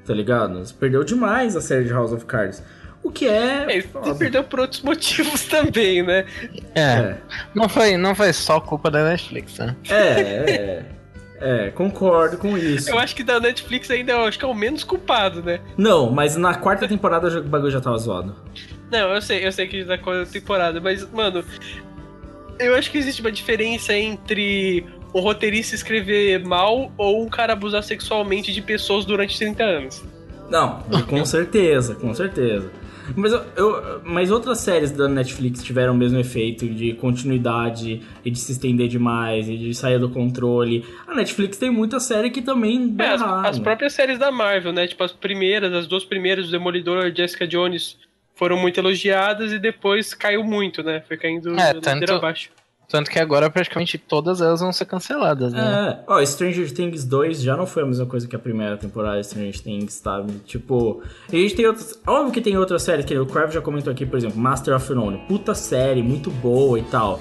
[0.05, 0.65] Tá ligado?
[0.67, 2.63] Se perdeu demais a série de House of Cards.
[3.05, 3.67] O que é.
[3.69, 6.25] É, se perdeu por outros motivos também, né?
[6.75, 7.17] É, É,
[7.55, 9.77] não foi, não foi só culpa da Netflix, né?
[9.89, 9.95] é,
[10.51, 10.85] é.
[11.41, 12.89] É, concordo com isso.
[12.89, 15.61] Eu acho que da Netflix ainda eu acho que é o menos culpado, né?
[15.77, 18.35] Não, mas na quarta temporada o bagulho já tava zoado.
[18.91, 21.45] Não, eu sei, eu sei que da quarta temporada, mas, mano,
[22.59, 27.83] eu acho que existe uma diferença entre um roteirista escrever mal ou um cara abusar
[27.83, 30.05] sexualmente de pessoas durante 30 anos.
[30.49, 32.71] Não, com certeza, com certeza.
[33.17, 38.31] Mas, eu, eu- mas outras séries da Netflix tiveram o mesmo efeito de continuidade e
[38.31, 40.85] de se estender demais e de sair do controle.
[41.07, 44.87] A Netflix tem muita série que também É, as, as próprias séries da Marvel, né?
[44.87, 47.97] Tipo, as primeiras, as duas primeiras, o Demolidor e Jessica Jones,
[48.35, 51.03] foram muito elogiadas e depois caiu muito, né?
[51.07, 52.51] Foi caindo É, tanto- abaixo.
[52.89, 56.01] Tanto que agora praticamente todas elas vão ser canceladas, né?
[56.01, 59.21] É, ó, Stranger Things 2 já não foi a mesma coisa que a primeira temporada
[59.21, 60.33] de Stranger Things, sabe?
[60.45, 62.01] Tipo, e a gente tem outras.
[62.07, 64.93] Óbvio que tem outras séries que o Krav já comentou aqui, por exemplo, Master of
[64.93, 65.19] None.
[65.27, 67.21] Puta série, muito boa e tal.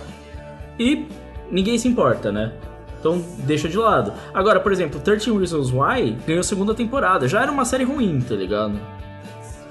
[0.78, 1.06] E
[1.50, 2.54] ninguém se importa, né?
[3.00, 4.14] Então deixa de lado.
[4.34, 7.28] Agora, por exemplo, 13 Reasons Why ganhou segunda temporada.
[7.28, 8.80] Já era uma série ruim, tá ligado?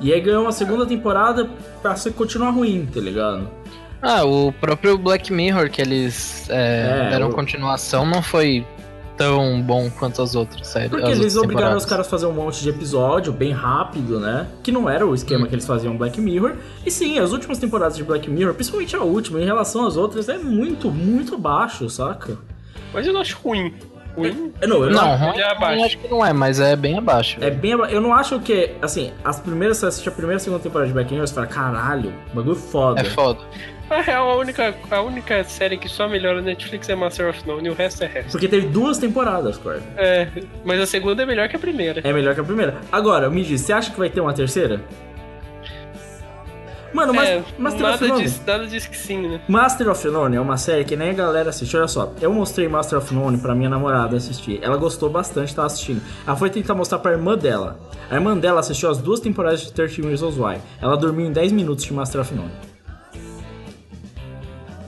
[0.00, 1.48] E aí ganhou uma segunda temporada
[1.80, 3.61] pra continuar ruim, tá ligado?
[4.02, 8.66] Ah, o próprio Black Mirror que eles é, É, deram o- continuação não foi
[9.16, 10.90] tão bom quanto as outras séries.
[10.90, 11.86] Porque as eles obrigaram os temporadas.
[11.86, 14.48] caras a fazer um monte de episódio bem rápido, né?
[14.62, 16.54] Que não era o esquema que eles faziam Black Mirror.
[16.84, 20.28] E sim, as últimas temporadas de Black Mirror, principalmente a última, em relação às outras,
[20.28, 22.36] é muito, muito baixo, saca?
[22.92, 23.72] Mas eu não acho ruim.
[24.16, 24.52] Ruim?
[24.60, 25.32] É, não, eu Não, não.
[25.32, 25.84] é abaixo.
[25.84, 27.38] acho que não é, mas é bem abaixo.
[27.40, 27.72] É bem.
[27.74, 28.72] aba- Eu não acho que.
[28.82, 29.76] Assim, as primeiras.
[29.78, 33.00] Você assiste a primeira e segunda temporada de Black Mirror, você fala, caralho, bagulho foda.
[33.00, 33.40] É foda.
[33.92, 37.46] Na real, a única, a única série que só melhora na Netflix é Master of
[37.46, 38.32] None e o resto é resto.
[38.32, 39.82] Porque teve duas temporadas, Corvo.
[39.98, 40.28] É,
[40.64, 42.00] mas a segunda é melhor que a primeira.
[42.02, 42.80] É melhor que a primeira.
[42.90, 44.80] Agora, me diz, você acha que vai ter uma terceira?
[46.94, 48.22] Mano, mas é, Master of nada, None.
[48.22, 49.40] diz, nada diz que sim, né?
[49.46, 51.76] Master of None é uma série que nem a galera assiste.
[51.76, 54.58] Olha só, eu mostrei Master of None pra minha namorada assistir.
[54.62, 56.02] Ela gostou bastante, tava assistindo.
[56.26, 57.78] Ela foi tentar mostrar pra irmã dela.
[58.10, 60.58] A irmã dela assistiu as duas temporadas de 13 Reasons Why.
[60.80, 62.71] Ela dormiu em 10 minutos de Master of None.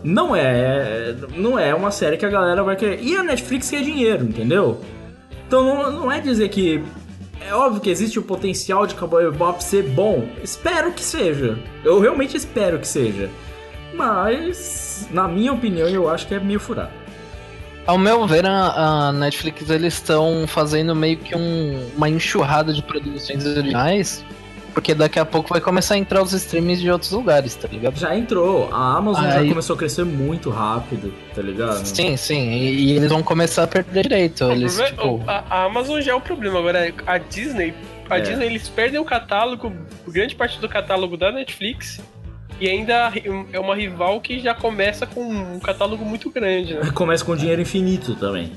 [0.05, 3.03] Não é, não é uma série que a galera vai querer.
[3.03, 4.81] E a Netflix quer dinheiro, entendeu?
[5.47, 6.85] Então não, não é dizer que.
[7.47, 10.27] É óbvio que existe o potencial de Cowboy Bebop ser bom.
[10.43, 11.59] Espero que seja.
[11.85, 13.29] Eu realmente espero que seja.
[13.95, 16.91] Mas, na minha opinião, eu acho que é meio furado.
[17.87, 22.83] Ao meu ver, a, a Netflix eles estão fazendo meio que um- uma enxurrada de
[22.83, 24.25] produções originais,
[24.75, 27.97] porque daqui a pouco vai começar a entrar os streams de outros lugares, tá ligado?
[27.97, 31.87] Já entrou, a Amazon já Aí- começou a crescer muito rápido, tá ligado?
[31.87, 34.45] Sim, sim, e, e eles vão começar a perder direito.
[34.51, 36.59] Eles, O tipo, problema- a, a Amazon já é o problema.
[36.59, 37.73] Agora, a Disney,
[38.11, 38.21] a É.
[38.21, 39.73] Disney, eles perdem o catálogo,
[40.09, 42.01] grande parte do catálogo da Netflix.
[42.61, 43.13] E ainda
[43.53, 46.91] é uma rival que já começa com um catálogo muito grande, né?
[46.95, 48.53] Começa com dinheiro infinito também.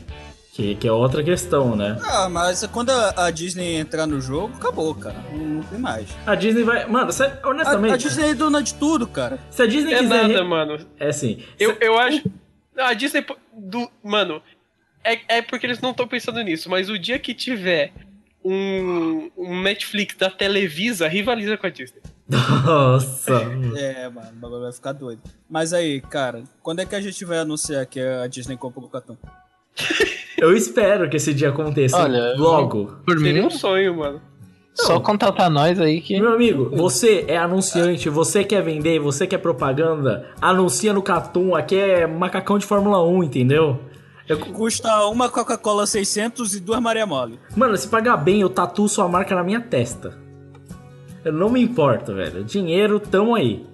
[0.58, 2.00] Que, que é outra questão, né?
[2.04, 5.24] Ah, mas quando a, a Disney entrar no jogo, acabou, cara.
[5.32, 6.10] Não, não tem mais.
[6.26, 6.84] A Disney vai.
[6.88, 9.38] Mano, cê- A, honestamente, a Disney é dona de tudo, cara.
[9.52, 10.28] se a Disney É quiser.
[10.28, 10.80] nada, mano.
[11.00, 11.44] É assim.
[11.60, 12.24] Eu, se- eu acho.
[12.76, 13.24] A Disney.
[13.56, 14.42] Do, mano,
[15.04, 17.94] é, é porque eles não estão pensando nisso, mas o dia que tiver
[18.44, 22.02] um, um Netflix da Televisa, rivaliza com a Disney.
[22.66, 23.42] Nossa.
[23.78, 25.22] É, mano, o bagulho vai ficar doido.
[25.48, 28.90] Mas aí, cara, quando é que a gente vai anunciar que a Disney compra o
[28.90, 29.16] cartão?
[30.38, 32.94] Eu espero que esse dia aconteça Olha, logo.
[33.06, 34.22] por mim, um sonho, mano.
[34.76, 36.20] só contatar nós aí que.
[36.20, 41.76] Meu amigo, você é anunciante, você quer vender, você quer propaganda, anuncia no Catum, aqui
[41.76, 43.80] é macacão de Fórmula 1, entendeu?
[44.28, 47.40] Eu- Custa uma Coca-Cola 600 e duas Maria Mole.
[47.56, 50.18] mano, se pagar bem, eu tatuo sua marca na minha testa.
[51.26, 52.44] Eu não me importo, velho.
[52.44, 53.66] Dinheiro, tamo aí.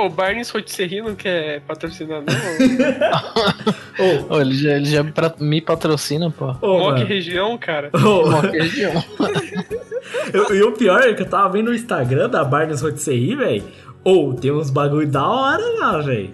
[0.00, 2.32] Pô, o Barnes Rotisserie não quer patrocinar, não?
[4.32, 6.54] Ô, Ô, ele já, ele já pra- me patrocina, pô.
[6.62, 7.90] ô, Mock região, cara.
[7.92, 8.92] Ô, Qualquer região.
[10.32, 13.64] eu- E o pior é que eu tava vendo o Instagram da Barnes Rotisserie, velho.
[14.02, 16.30] Ou tem uns bagulho da hora lá, velho.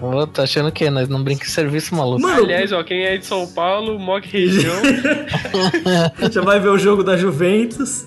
[0.00, 2.22] Ô, tá achando que nós não brinca em serviço, maluco?
[2.22, 4.76] Mano, Aliás, ó, quem é de São Paulo, Mock região.
[6.30, 8.06] já vai ver o jogo da Juventus.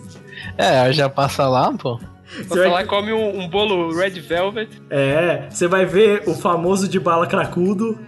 [0.57, 1.99] É, já passa lá, pô.
[2.37, 4.69] Você Você lá vai, come um, um bolo Red Velvet.
[4.89, 7.99] é, você vai ver o famoso de bala cracudo.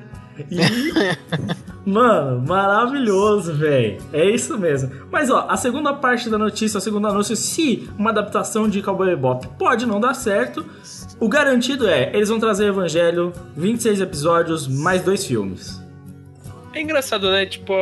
[0.50, 0.58] E.
[1.86, 3.98] Mano, maravilhoso, velho.
[4.14, 4.90] É isso mesmo.
[5.12, 9.08] Mas ó, a segunda parte da notícia, a segunda anúncio, se uma adaptação de Cowboy
[9.08, 10.66] Bebop pode não dar certo,
[11.20, 15.84] o garantido é, eles vão trazer Evangelho, 26 episódios, mais dois filmes.
[16.74, 17.46] É engraçado, né?
[17.46, 17.74] Tipo,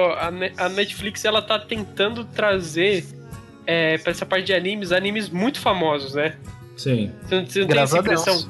[0.57, 3.05] a Netflix ela tá tentando trazer
[3.65, 6.35] é, pra essa parte de animes, animes muito famosos, né?
[6.77, 7.11] Sim.
[7.23, 8.49] Você não, você não tem essa impressão?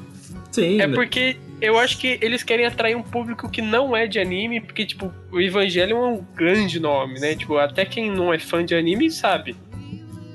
[0.50, 0.80] Sim.
[0.80, 4.60] É porque eu acho que eles querem atrair um público que não é de anime,
[4.60, 7.34] porque, tipo, o Evangelion é um grande nome, né?
[7.34, 9.56] Tipo, até quem não é fã de anime sabe.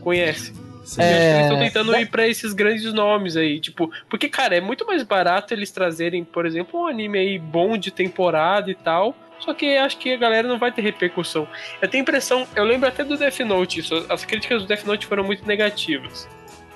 [0.01, 0.53] Conhece.
[0.85, 1.01] sim.
[1.01, 3.91] E eu acho que É, eles estão tentando ir pra esses grandes nomes aí, tipo,
[4.09, 7.91] porque, cara, é muito mais barato eles trazerem, por exemplo, um anime aí bom de
[7.91, 11.47] temporada e tal, Só que acho que a galera não vai ter repercussão.
[11.81, 15.05] Eu tenho impressão, eu lembro até do Death Note, isso, as críticas do Death Note
[15.05, 16.27] foram muito negativas.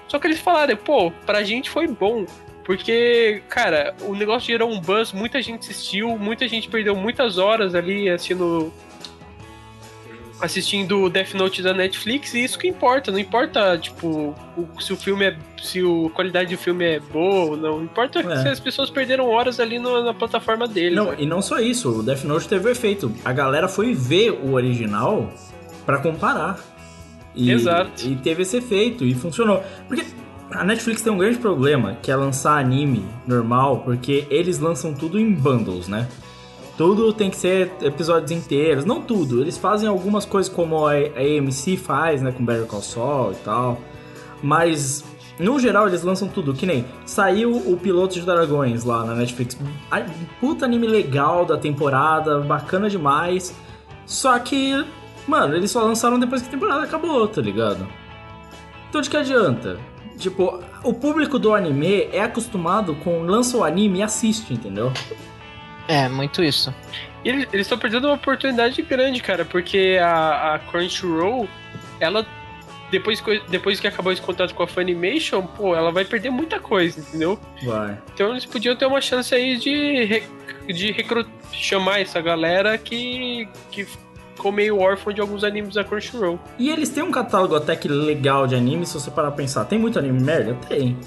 [0.08, 2.26] Só que eles falaram, pô, pra gente foi bom.
[2.63, 7.74] Porque, cara, o negócio gerou um buzz, muita gente assistiu, muita gente perdeu muitas horas
[7.74, 8.71] ali assistindo.
[10.41, 14.91] Assistindo o Death Note da Netflix, e isso que importa, não importa, tipo, o- se
[14.91, 15.38] o filme é.
[15.62, 17.84] se a qualidade do filme é boa ou não.
[17.84, 18.36] Importa É.
[18.41, 20.95] se as pessoas perderam horas ali no- na plataforma deles.
[20.95, 21.17] Não, né?
[21.19, 23.13] e não só isso, o Death Note teve o efeito.
[23.23, 25.32] A galera foi ver o original
[25.86, 26.60] pra comparar.
[27.36, 28.06] E, Exato.
[28.08, 29.63] E teve esse efeito e funcionou.
[29.88, 30.04] Porque
[30.51, 35.19] a Netflix tem um grande problema, que é lançar anime normal, porque eles lançam tudo
[35.19, 36.08] em bundles, né?
[36.82, 39.39] Tudo tem que ser episódios inteiros, não tudo.
[39.41, 43.80] Eles fazem algumas coisas como a AMC faz, né, com Better Call Saul e tal.
[44.41, 45.06] Mas
[45.38, 49.56] no geral eles lançam tudo, que nem saiu o piloto de Dragões lá na Netflix.
[50.39, 53.56] Puta anime legal da temporada, bacana demais.
[54.08, 54.84] Só que,
[55.28, 57.88] mano, eles só lançaram depois que a temporada acabou, tá ligado?
[58.89, 59.78] Então de que adianta?
[60.17, 64.91] Tipo, o público do anime é acostumado com lança o anime e assiste, entendeu?
[65.88, 66.74] É, muito isso.
[67.24, 71.48] E eles estão perdendo uma oportunidade grande, cara, porque a, a Crunchyroll,
[72.00, 72.26] ela.
[72.89, 76.60] Depois, que- depois que acabou esse contato com a Funimation, pô, ela vai perder muita
[76.60, 77.39] coisa, entendeu?
[77.63, 77.98] Vai.
[78.13, 80.24] Então eles podiam ter uma chance aí de,
[80.67, 83.86] de recru- chamar essa galera que, que
[84.36, 86.38] ficou meio órfão de alguns animes da Crunchyroll.
[86.60, 89.63] E eles têm um catálogo até que legal de anime, se você parar pra pensar.
[89.63, 90.54] Tem muito anime merda?
[90.67, 90.98] Tem.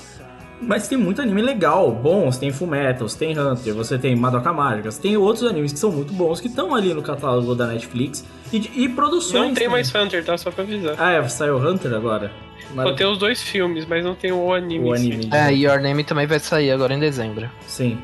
[0.61, 2.39] Mas tem muito anime legal, bons.
[2.39, 4.97] Tem Fullmetals, tem Hunter, você tem Madoka Mágicas.
[4.99, 8.25] Tem outros animes que são muito bons, que estão ali no catálogo da Netflix.
[8.53, 9.69] E, e produções Não tem também.
[9.69, 10.39] mais Hunter, tá?
[10.39, 10.95] Só pra avisar.
[10.99, 12.31] Ah, é, saiu Hunter agora?
[12.75, 14.89] Só tem os dois filmes, mas não tem o anime.
[14.89, 15.29] o anime.
[15.33, 17.49] É, Your Name também vai sair agora em dezembro.
[17.67, 17.99] Sim.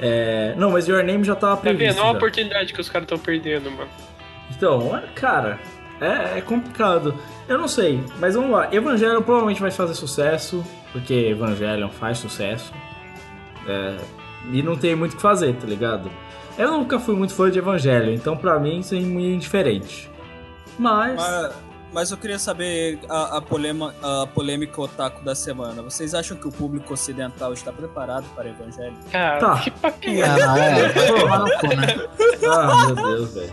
[0.00, 1.94] É, Não, mas Your Name já tava Tá previsto.
[1.94, 1.98] vendo?
[2.00, 2.18] Olha a já.
[2.18, 3.88] oportunidade que os caras estão perdendo, mano.
[4.54, 5.58] Então, é, cara,
[6.00, 7.14] é, é complicado.
[7.48, 8.68] Eu não sei, mas vamos lá.
[8.74, 12.72] Evangelion provavelmente vai fazer sucesso, porque Evangelion faz sucesso.
[13.68, 13.96] É,
[14.52, 16.10] e não tem muito o que fazer, tá ligado?
[16.58, 20.10] Eu nunca fui muito fã de Evangelho, então pra mim isso é muito indiferente.
[20.78, 21.16] Mas.
[21.16, 21.52] Mas,
[21.92, 25.82] mas eu queria saber a, a, polema, a polêmica otaku da semana.
[25.82, 28.96] Vocês acham que o público ocidental está preparado para o evangelho?
[29.10, 29.58] Cara, Tá.
[29.60, 30.24] que papinho.
[30.24, 30.88] Ah, não, é.
[30.88, 32.08] Vai tomar no cu, né?
[32.50, 33.52] Ah, meu Deus, velho.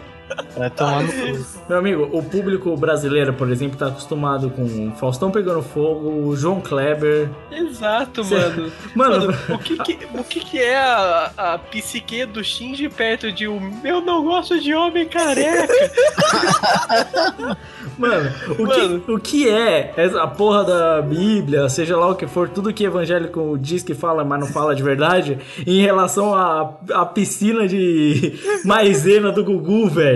[0.57, 1.45] Vai tomar no cu.
[1.69, 7.29] Meu amigo, o público brasileiro, por exemplo, tá acostumado com Faustão pegando fogo, João Kleber.
[7.51, 8.71] Exato, Cê- mano.
[8.95, 13.31] Mano, Mano, o que que, o que, que é a, a psique do Shinji perto
[13.31, 15.67] de um eu não gosto de homem careca?
[17.97, 18.99] Mano, o, Mano.
[19.01, 22.83] Que, o que é essa porra da Bíblia, seja lá o que for, tudo que
[22.85, 28.33] evangélico diz que fala, mas não fala de verdade, em relação à, à piscina de
[28.65, 30.12] maisena do Gugu, velho?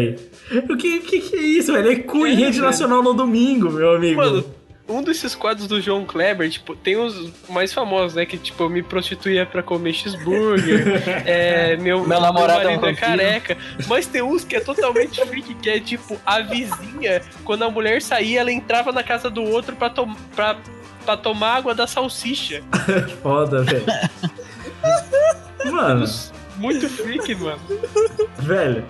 [0.70, 1.92] O que, que, que é isso, velho?
[1.92, 2.64] É cu em É, rede velho.
[2.66, 4.18] nacional no domingo, meu amigo.
[4.18, 4.46] Mano,
[4.90, 8.26] um desses quadros do João Kleber, tipo, tem os mais famosos, né?
[8.26, 11.04] Que, tipo, eu me prostituía pra comer cheeseburger.
[11.28, 13.58] é, meu, Meu namorado é um é careca.
[13.88, 18.02] Mas tem uns que é totalmente freak, que é tipo, a vizinha, quando a mulher
[18.02, 20.56] saía, ela entrava na casa do outro pra, tom pra,
[21.04, 22.64] pra tomar água da salsicha.
[23.22, 23.84] Foda, velho.
[25.70, 26.06] Mano,
[26.58, 27.60] Muito freak, mano.
[28.40, 28.86] velho.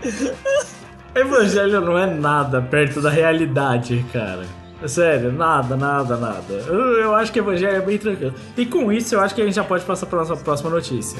[1.15, 4.43] Evangelho não é nada perto da realidade, cara.
[4.85, 6.53] Sério, nada, nada, nada.
[6.67, 8.33] Eu, eu acho que Evangelho é bem tranquilo.
[8.55, 11.19] E com isso, eu acho que a gente já pode passar para nossa próxima notícia.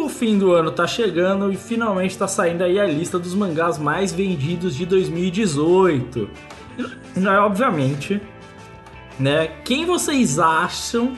[0.00, 3.78] O fim do ano tá chegando e finalmente tá saindo aí a lista dos mangás
[3.78, 6.28] mais vendidos de 2018.
[7.16, 8.20] E não é obviamente,
[9.18, 9.48] né?
[9.64, 11.14] Quem vocês acham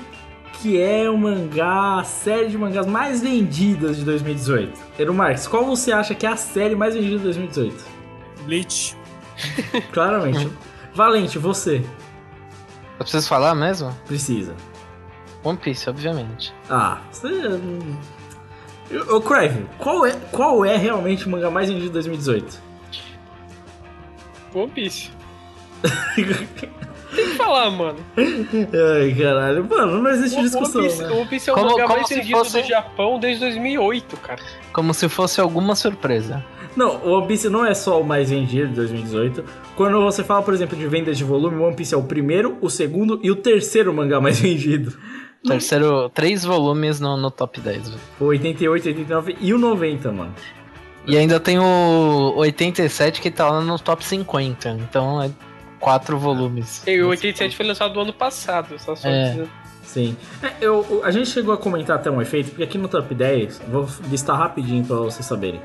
[0.55, 4.79] que é o mangá, a série de mangás mais vendidas de 2018?
[4.99, 7.85] Eru Marques, qual você acha que é a série mais vendida de 2018?
[8.45, 8.97] Bleach.
[9.93, 10.51] Claramente.
[10.95, 11.83] Valente, você
[12.99, 13.91] Eu preciso falar mesmo?
[14.07, 14.55] precisa.
[15.45, 16.53] One Piece, obviamente.
[16.69, 17.29] Ah, você.
[19.09, 22.61] Ô, Crave, qual é, qual é realmente o mangá mais vendido de 2018?
[24.55, 25.11] One Piece.
[27.15, 27.99] Tem que falar, mano.
[28.17, 29.67] Ai, caralho.
[29.69, 31.11] Mano, não existe One discussão, Piece, né?
[31.11, 34.41] One Piece é o Como- mangá como mais vendido fosse- do Japão desde 2008, cara.
[34.73, 36.43] Como se fosse alguma surpresa.
[36.75, 39.45] Não, o One Piece não é só o mais vendido de 2018.
[39.77, 42.57] Quando você fala, por exemplo, de vendas de volume, o One Piece é o primeiro,
[42.63, 44.97] o segundo e o terceiro mangá mais vendido.
[45.47, 47.89] Terceiro, três volumes no, no top 10.
[47.91, 48.01] velho.
[48.21, 50.33] O 88, 89 e o 90, mano.
[51.07, 54.69] E ainda tem o 87 que tá lá no top 50.
[54.89, 55.31] Então é
[55.81, 56.83] quatro volumes.
[56.87, 59.31] E o 87 foi lançado no ano passado, só só É.
[59.31, 59.51] dizendo.
[59.83, 60.17] Sim.
[60.43, 63.61] É, eu, a gente chegou a comentar até um efeito, porque aqui no top 10,
[63.69, 65.61] vou listar rapidinho pra vocês saberem.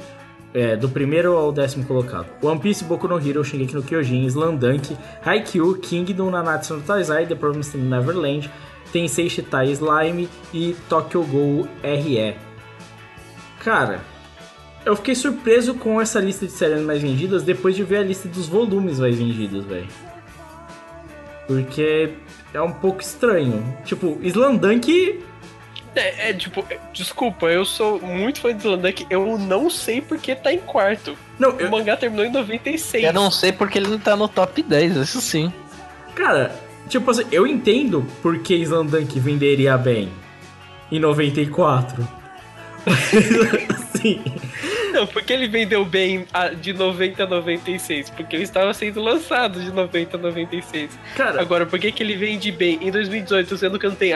[0.53, 2.25] É, do primeiro ao décimo colocado.
[2.41, 7.35] One Piece, Boku no Hero, Shingeki no Kyojin, Slandank, Haikyuu, Kingdom, Nanatsu no Taizai, The
[7.35, 8.49] Promised Neverland,
[8.91, 12.35] Tensei Shitai Slime e Tokyo Ghoul RE.
[13.63, 14.01] Cara,
[14.85, 18.27] eu fiquei surpreso com essa lista de séries mais vendidas depois de ver a lista
[18.29, 19.87] dos volumes mais vendidos, velho.
[21.45, 22.13] Porque
[22.53, 23.77] é um pouco estranho.
[23.83, 25.23] Tipo, Slandank
[25.95, 30.35] É, é, tipo, é, desculpa, eu sou muito fã de Slandank, eu não sei porque
[30.35, 31.17] tá em quarto.
[31.39, 33.03] Não, O eu, mangá terminou em 96.
[33.03, 35.51] Eu não sei porque ele não tá no top 10, isso sim.
[36.15, 36.51] cara,
[36.87, 40.09] tipo assim, eu entendo porque Slandank venderia bem
[40.91, 42.07] em 94.
[42.85, 43.13] Mas,
[43.69, 44.21] assim,
[44.93, 46.25] Não, porque ele vendeu bem
[46.61, 48.09] de 90 a 96?
[48.11, 50.97] Porque ele estava sendo lançado de 90 a 96.
[51.15, 54.13] cara, Agora, por que, que ele vende bem em 2018, sendo que não tem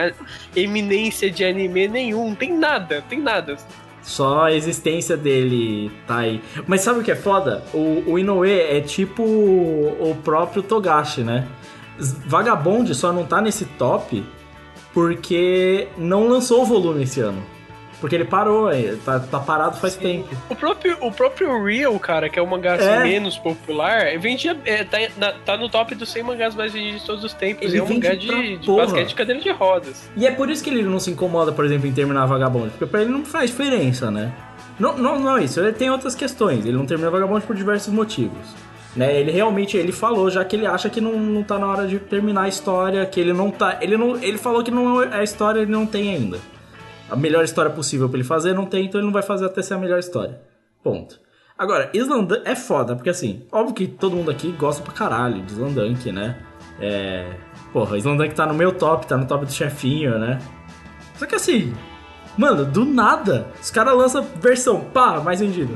[0.55, 2.29] eminência de anime nenhum?
[2.29, 3.57] Não tem nada, tem nada.
[4.01, 6.41] só a existência dele tá aí.
[6.65, 7.63] Mas sabe o que é foda?
[7.73, 11.47] O, o Inoue é tipo o, o próprio Togashi, né?
[12.25, 14.23] Vagabond só não tá nesse top
[14.93, 17.41] porque não lançou o volume esse ano.
[17.99, 20.27] Porque ele parou, aí, tá, tá parado faz tempo.
[20.49, 23.03] O próprio, o próprio Real, cara, que é o mangá assim, É.
[23.03, 27.05] menos popular, vendia, é, tá, na- tá no top dos 100 mangás mais vendidos de
[27.05, 27.63] todos os tempos.
[27.63, 30.09] Ele e é um mangá de, de basquete de cadeira de rodas.
[30.17, 32.71] E é por isso que ele não se incomoda, por exemplo, em terminar Vagabond.
[32.71, 34.33] Porque pra ele não faz diferença, né?
[34.79, 35.59] Não, não, não é isso.
[35.59, 36.65] Ele tem outras questões.
[36.65, 38.47] Ele não termina Vagabond por diversos motivos.
[38.95, 39.19] Né?
[39.19, 41.97] Ele realmente, ele falou já que ele acha que não, não tá na hora de
[41.99, 43.77] terminar a história, que ele não tá...
[43.81, 46.39] Ele, não, ele falou que não é a história ele não tem ainda.
[47.09, 49.61] A melhor história possível pra ele fazer não tem, então ele não vai fazer até
[49.61, 50.41] ser a melhor história.
[50.83, 51.19] Ponto.
[51.57, 55.53] Agora, Islandan é foda, porque assim, óbvio que todo mundo aqui gosta pra caralho de
[55.53, 56.37] Islandank, né?
[56.79, 57.35] É.
[57.71, 60.39] Porra, Islandank tá no meu top, tá no top do chefinho, né?
[61.17, 61.71] Só que assim,
[62.35, 65.75] mano, do nada, os caras lançam versão, pá, mais vendida.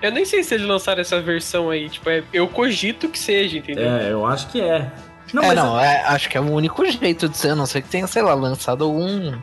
[0.00, 3.58] Eu nem sei se eles lançaram essa versão aí, tipo, é- eu cogito que seja,
[3.58, 3.88] entendeu?
[3.90, 4.90] É, eu acho que é.
[5.32, 7.66] Não, é, mas não, é, acho que é o único jeito de ser, a não
[7.66, 9.36] ser que tenha, sei lá, lançado algum.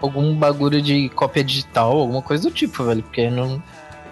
[0.00, 3.02] algum bagulho de cópia digital, alguma coisa do tipo, velho.
[3.02, 3.62] Porque não.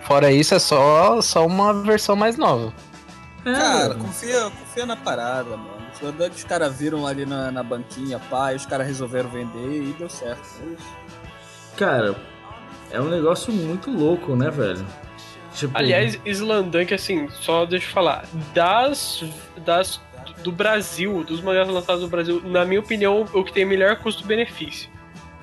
[0.02, 2.72] Fora isso, é só, só uma versão mais nova.
[3.44, 5.80] é, Cara, confia, confia na parada, mano.
[6.34, 10.08] Os caras viram ali na, na banquinha, pá, e os caras resolveram vender e deu
[10.08, 10.40] certo.
[10.62, 10.96] É isso.
[11.76, 12.16] cara,
[12.90, 14.84] é um negócio muito louco, né, velho?
[15.54, 19.24] Tipo, Aliás, Slandank, assim, só deixa eu falar, das,
[19.64, 20.00] das
[20.42, 24.88] do Brasil, dos mangás lançados no Brasil, na minha opinião, o que tem melhor custo-benefício.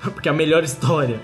[0.00, 1.20] porque é a melhor história.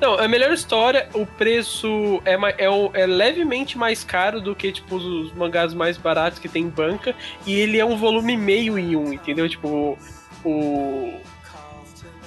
[0.00, 4.96] Não, a melhor história, o preço é, é, é levemente mais caro do que, tipo,
[4.96, 7.14] os, os mangás mais baratos que tem em banca.
[7.46, 9.48] E ele é um volume meio em um, entendeu?
[9.48, 9.98] Tipo,
[10.44, 11.20] o.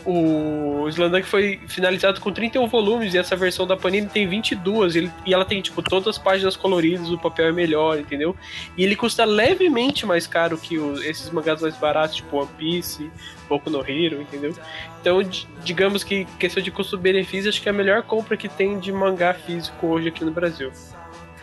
[0.05, 4.95] O Slandank foi finalizado com 31 volumes e essa versão da Panini tem 22.
[4.95, 8.35] Ele, e ela tem, tipo, todas as páginas coloridas, o papel é melhor, entendeu?
[8.77, 13.11] E ele custa levemente mais caro que os- esses mangás mais baratos, tipo One Piece,
[13.47, 14.53] Boku no Hero, entendeu?
[14.99, 18.79] Então, di- digamos que questão de custo-benefício, acho que é a melhor compra que tem
[18.79, 20.71] de mangá físico hoje aqui no Brasil.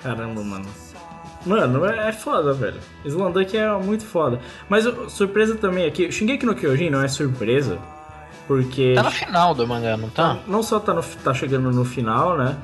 [0.02, 0.66] Caramba, mano.
[1.46, 2.80] Mano, é é foda, velho.
[3.04, 4.40] Slandank é muito foda.
[4.68, 7.78] Mas o- surpresa também aqui, Shingeki no Kyojin não é surpresa,
[8.48, 10.38] porque Tá no final do mangá, não tá?
[10.48, 12.56] não só tá, no, tá chegando no final, né?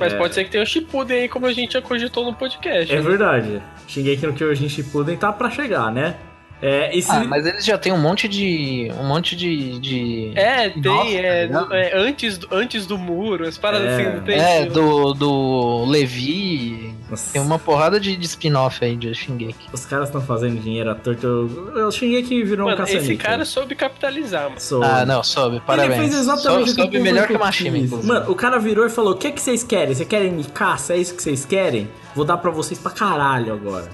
[0.00, 0.16] Mas É.
[0.16, 2.90] pode ser que tenha o Shippuden aí, como a gente já cogitou no podcast.
[2.92, 3.02] É né?
[3.02, 3.62] verdade.
[3.86, 6.16] Shingeki no Kyojin Shippuden tá pra chegar, né?
[6.60, 7.10] É, e se...
[7.10, 8.90] Ah, mas eles já tem um monte de.
[8.98, 9.78] um monte de.
[9.78, 10.32] de...
[10.34, 13.94] É, tem, Nossa, é, tá é, antes, do- antes do muro, as paradas É.
[13.94, 14.38] assim, não tem?
[14.40, 16.92] É, do, do Levi.
[17.08, 19.68] Nossa, Tem uma porrada de, de spin-off aí de Shingeki.
[19.72, 21.26] Os caras estão fazendo dinheiro à torta.
[21.26, 24.60] Eu- O Shingeki virou um Mano, esse cara soube capitalizar, mano.
[24.60, 25.92] Sou- Ah, não, soube, parabéns.
[26.00, 28.06] Ele fez exatamente soube, o que soube melhor que o Mashima, inclusive.
[28.08, 29.94] Mano, o cara virou e falou: O que, que vocês querem?
[29.94, 30.92] Vocês querem me caça?
[30.94, 31.88] É isso que vocês querem?
[32.14, 33.88] Vou dar pra vocês pra caralho agora.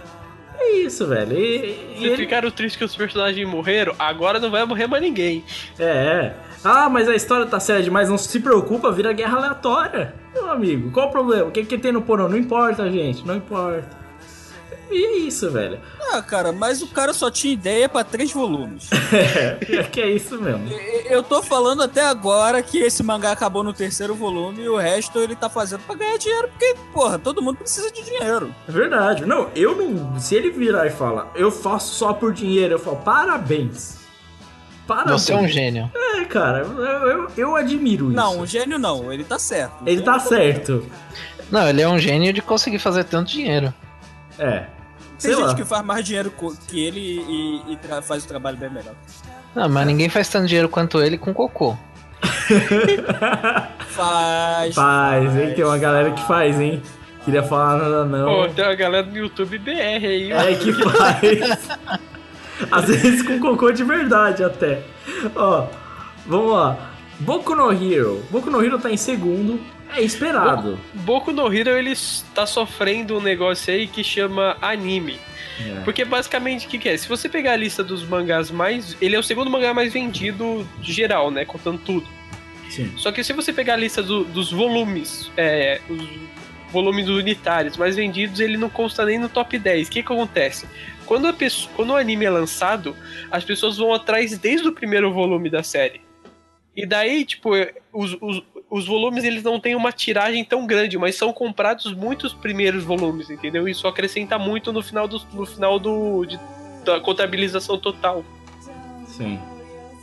[0.75, 1.33] Isso, velho.
[1.37, 5.03] E, e Se ele- ficaram tristes que os personagens morreram, agora não vai morrer mais
[5.03, 5.45] ninguém.
[5.79, 6.35] É, é.
[6.65, 10.15] Ah, mas a história tá séria demais, não se preocupa, vira guerra aleatória.
[10.33, 11.45] Meu amigo, qual o problema?
[11.47, 12.29] O que, que tem no porão?
[12.29, 14.04] Não importa, gente, não importa.
[14.95, 15.81] E é isso, velho.
[16.13, 18.89] Ah, cara, mas o cara só tinha ideia pra três volumes.
[19.15, 20.69] É, que é isso mesmo.
[21.07, 25.19] Eu tô falando até agora que esse mangá acabou no terceiro volume e o resto
[25.19, 28.55] ele tá fazendo pra ganhar dinheiro, porque, porra, todo mundo precisa de dinheiro.
[28.69, 29.25] É verdade.
[29.25, 30.19] Não, eu não.
[30.19, 33.99] Se ele virar e falar, eu faço só por dinheiro, eu falo, parabéns.
[34.87, 35.23] Parabéns.
[35.23, 35.91] Você é um gênio.
[35.95, 38.17] É, cara, eu, eu, eu admiro isso.
[38.17, 39.75] Não, um gênio não, ele tá certo.
[39.87, 40.85] Ele tá certo.
[41.51, 43.73] Não, ele é um gênio de conseguir fazer tanto dinheiro.
[44.39, 44.67] É.
[45.25, 45.55] Tem Sei gente lá.
[45.55, 46.31] que faz mais dinheiro
[46.69, 48.93] que ele e, e faz o trabalho bem melhor.
[49.55, 51.75] Não, mas ninguém faz tanto dinheiro quanto ele com cocô.
[53.89, 54.75] Faz.
[54.75, 55.55] Faz, hein?
[55.55, 56.83] Tem uma galera que faz, hein?
[57.25, 58.27] Queria falar nada não.
[58.27, 60.33] Pô, tem uma galera do YouTube BR aí.
[60.33, 61.69] É que faz.
[62.71, 64.83] Às vezes com cocô de verdade até.
[65.35, 65.67] Ó,
[66.27, 66.77] vamos lá.
[67.21, 68.23] Boku no Hero.
[68.31, 69.61] Boku no Hero tá em segundo.
[69.97, 70.79] É esperado.
[70.93, 75.19] Boku no Hero ele está sofrendo um negócio aí que chama anime.
[75.61, 75.81] É.
[75.85, 76.97] Porque basicamente o que, que é?
[76.97, 78.97] Se você pegar a lista dos mangás mais.
[79.01, 81.45] Ele é o segundo mangá mais vendido geral, né?
[81.45, 82.07] Contando tudo.
[82.71, 82.93] Sim.
[82.97, 86.09] Só que se você pegar a lista do- dos volumes, é, os
[86.73, 89.87] volumes unitários mais vendidos, ele não consta nem no top 10.
[89.87, 90.67] O que, que acontece?
[91.07, 92.97] Quando, a pessoa, quando o anime é lançado,
[93.31, 96.01] as pessoas vão atrás desde o primeiro volume da série.
[96.77, 97.51] E daí, tipo,
[97.93, 98.43] os, os,
[98.77, 103.31] os volumes eles não têm uma tiragem tão grande, mas são comprados muitos primeiros volumes,
[103.31, 103.69] entendeu?
[103.69, 106.41] Isso acrescenta muito no final do, no final do, de-
[106.85, 108.25] da contabilização total.
[109.07, 109.39] Sim.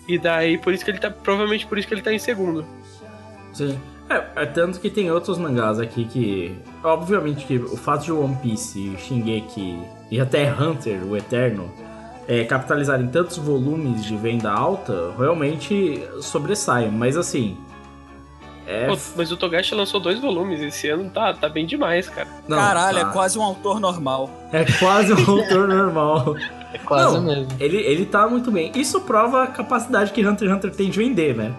[0.08, 1.10] E daí, por isso que ele tá.
[1.12, 2.66] Provavelmente por isso que ele tá em segundo.
[3.54, 3.78] Sim.
[4.10, 6.56] É, é tanto que tem outros mangás aqui que.
[6.84, 11.72] Obviamente que o fato de One Piece, Shingeki e até Hunter, o Eterno,
[12.28, 16.90] é, capitalizarem tantos volumes de venda alta, realmente sobressaem.
[16.90, 17.58] Mas assim.
[18.66, 18.88] É.
[18.88, 22.28] Pô, mas o Togashi lançou dois volumes esse ano, tá, tá bem demais, cara.
[22.48, 23.10] não, Caralho, tá.
[23.10, 24.30] é quase um autor normal.
[24.52, 26.36] É quase um autor normal.
[26.74, 27.48] É quase Não, mesmo.
[27.60, 28.72] Ele, ele tá muito bem.
[28.76, 31.54] Isso prova a capacidade que Hunter x Hunter tem de vender, né?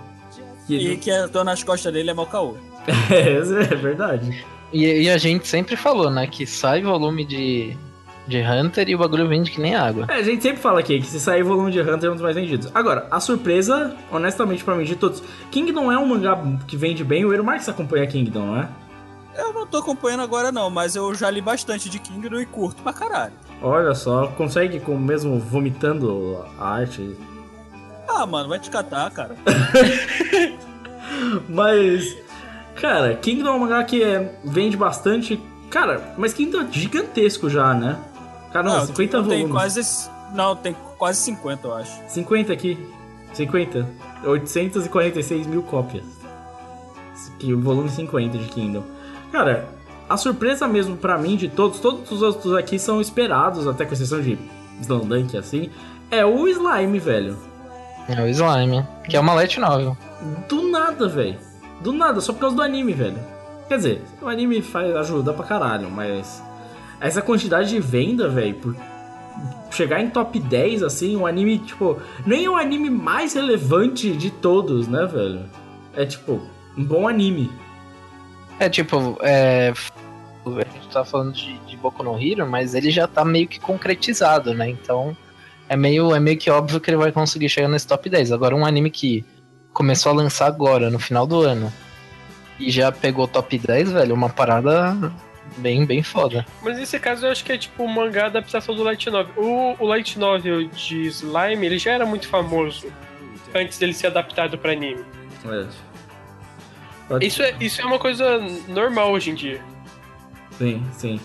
[0.66, 2.56] Que E que a dor nas costas dele é mau caô.
[3.10, 4.44] é, é verdade.
[4.72, 7.76] E, e a gente sempre falou, né, que sai volume de,
[8.26, 10.06] de Hunter e o bagulho vende que nem água.
[10.08, 12.22] É, a gente sempre fala aqui que se sair volume de Hunter é um dos
[12.22, 12.70] mais vendidos.
[12.74, 15.22] Agora, a surpresa, honestamente, pra mim, de todos.
[15.50, 17.24] Kingdom é um mangá que vende bem.
[17.24, 18.68] O Eero Marx acompanha Kingdom, não é?
[19.36, 22.82] Eu não tô acompanhando agora não, mas eu já li bastante de Kingdom e curto
[22.82, 23.32] pra caralho.
[23.62, 27.16] Olha só, consegue com mesmo vomitando a arte.
[28.08, 29.36] Ah, mano, vai te catar, cara.
[31.48, 32.16] Mas,
[32.74, 35.40] cara, Kingdom é um mangá que é, vende bastante.
[35.70, 37.96] Cara, mas Kingdom é gigantesco já, né?
[38.52, 39.50] Cara, não, Não, 50 tem volumes.
[39.50, 40.10] quase.
[40.34, 41.92] Não, tem quase 50, eu acho.
[42.08, 42.78] 50 aqui.
[43.32, 43.86] 50.
[44.24, 46.04] 846 mil cópias.
[47.38, 48.82] Que o volume 50 de Kingdom.
[49.30, 49.68] Cara,
[50.08, 53.92] a surpresa mesmo pra mim de todos, todos os outros aqui são esperados, até com
[53.94, 54.38] exceção de
[54.80, 55.70] Slandunk assim,
[56.10, 57.36] é o Slime, velho.
[58.08, 59.96] É o Slime, que é uma light novel.
[60.48, 61.38] Do nada, velho.
[61.80, 63.18] Do nada, só por causa do anime, velho.
[63.68, 66.42] Quer dizer, o anime faz, ajuda pra caralho, mas
[67.02, 68.76] essa quantidade de venda, velho, por
[69.70, 74.30] chegar em top 10, assim, um anime, tipo, nem é o anime mais relevante de
[74.30, 75.44] todos, né, velho?
[75.94, 76.40] É tipo,
[76.76, 77.50] um bom anime.
[78.58, 79.72] É tipo, é.
[80.44, 83.60] A gente tá falando de, de Boku no Hero, mas ele já tá meio que
[83.60, 84.68] concretizado, né?
[84.68, 85.16] Então
[85.68, 88.32] é meio, é meio que óbvio que ele vai conseguir chegar nesse top 10.
[88.32, 89.24] Agora, um anime que
[89.72, 91.72] começou a lançar agora, no final do ano,
[92.58, 95.12] e já pegou top 10, velho, uma parada
[95.58, 96.44] bem, bem foda.
[96.62, 99.32] Mas nesse caso eu acho que é tipo um mangá adaptação do Light Novel.
[99.36, 102.92] O, o Light Novel de Slime, ele já era muito famoso
[103.54, 105.04] antes dele ser adaptado pra anime.
[105.44, 105.66] É.
[107.20, 108.38] Isso é, isso é uma coisa
[108.68, 109.62] normal hoje em dia.
[110.52, 111.20] Sim, sim.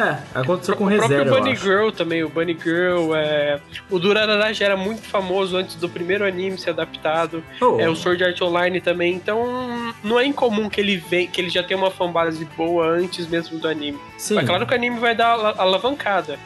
[0.00, 1.56] É, aconteceu com o reserva, próprio eu Bunny.
[1.56, 3.60] Girl também, o Bunny Girl, é...
[3.90, 7.94] o Durarara já era muito famoso antes do primeiro anime ser adaptado, Oh, é o
[7.94, 11.78] Sword Art Online também, então não é incomum que ele vem, que ele já tenha
[11.78, 13.98] uma fanbase boa antes mesmo do anime.
[14.16, 16.38] sim, Mas claro que o anime vai dar ala- alavancada.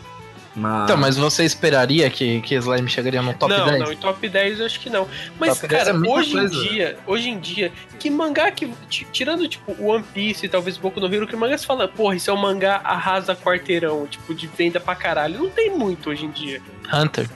[0.57, 0.85] Mas...
[0.85, 3.79] Então, mas você esperaria que, que Slime chegaria no top não, 10?
[3.81, 5.07] não, em top 10 eu acho que não.
[5.39, 6.55] Mas, Top 10 cara, é hoje coisa.
[6.57, 8.67] em dia, hoje em dia, que mangá que.
[8.89, 12.15] ti- Tirando, tipo, One Piece e talvez Boku no Hero, que mangá você fala, porra,
[12.17, 15.39] isso é um mangá arrasa quarteirão, tipo, de venda pra caralho.
[15.39, 16.61] Não tem muito hoje em dia.
[16.93, 17.29] Hunter.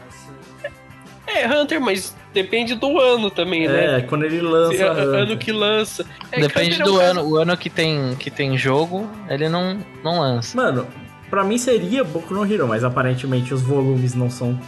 [1.27, 3.99] É, Hunter, mas depende do ano também, né?
[3.99, 4.77] É, quando ele lança.
[4.77, 5.03] Se- Hunter.
[5.03, 6.07] ano que lança.
[6.33, 7.29] É Depende Hunter é um do caso- ano.
[7.29, 10.57] O ano que tem, que tem jogo, ele não, não lança.
[10.57, 10.87] Mano,
[11.31, 14.59] pra mim seria Boku no Hero, mas aparentemente os volumes não são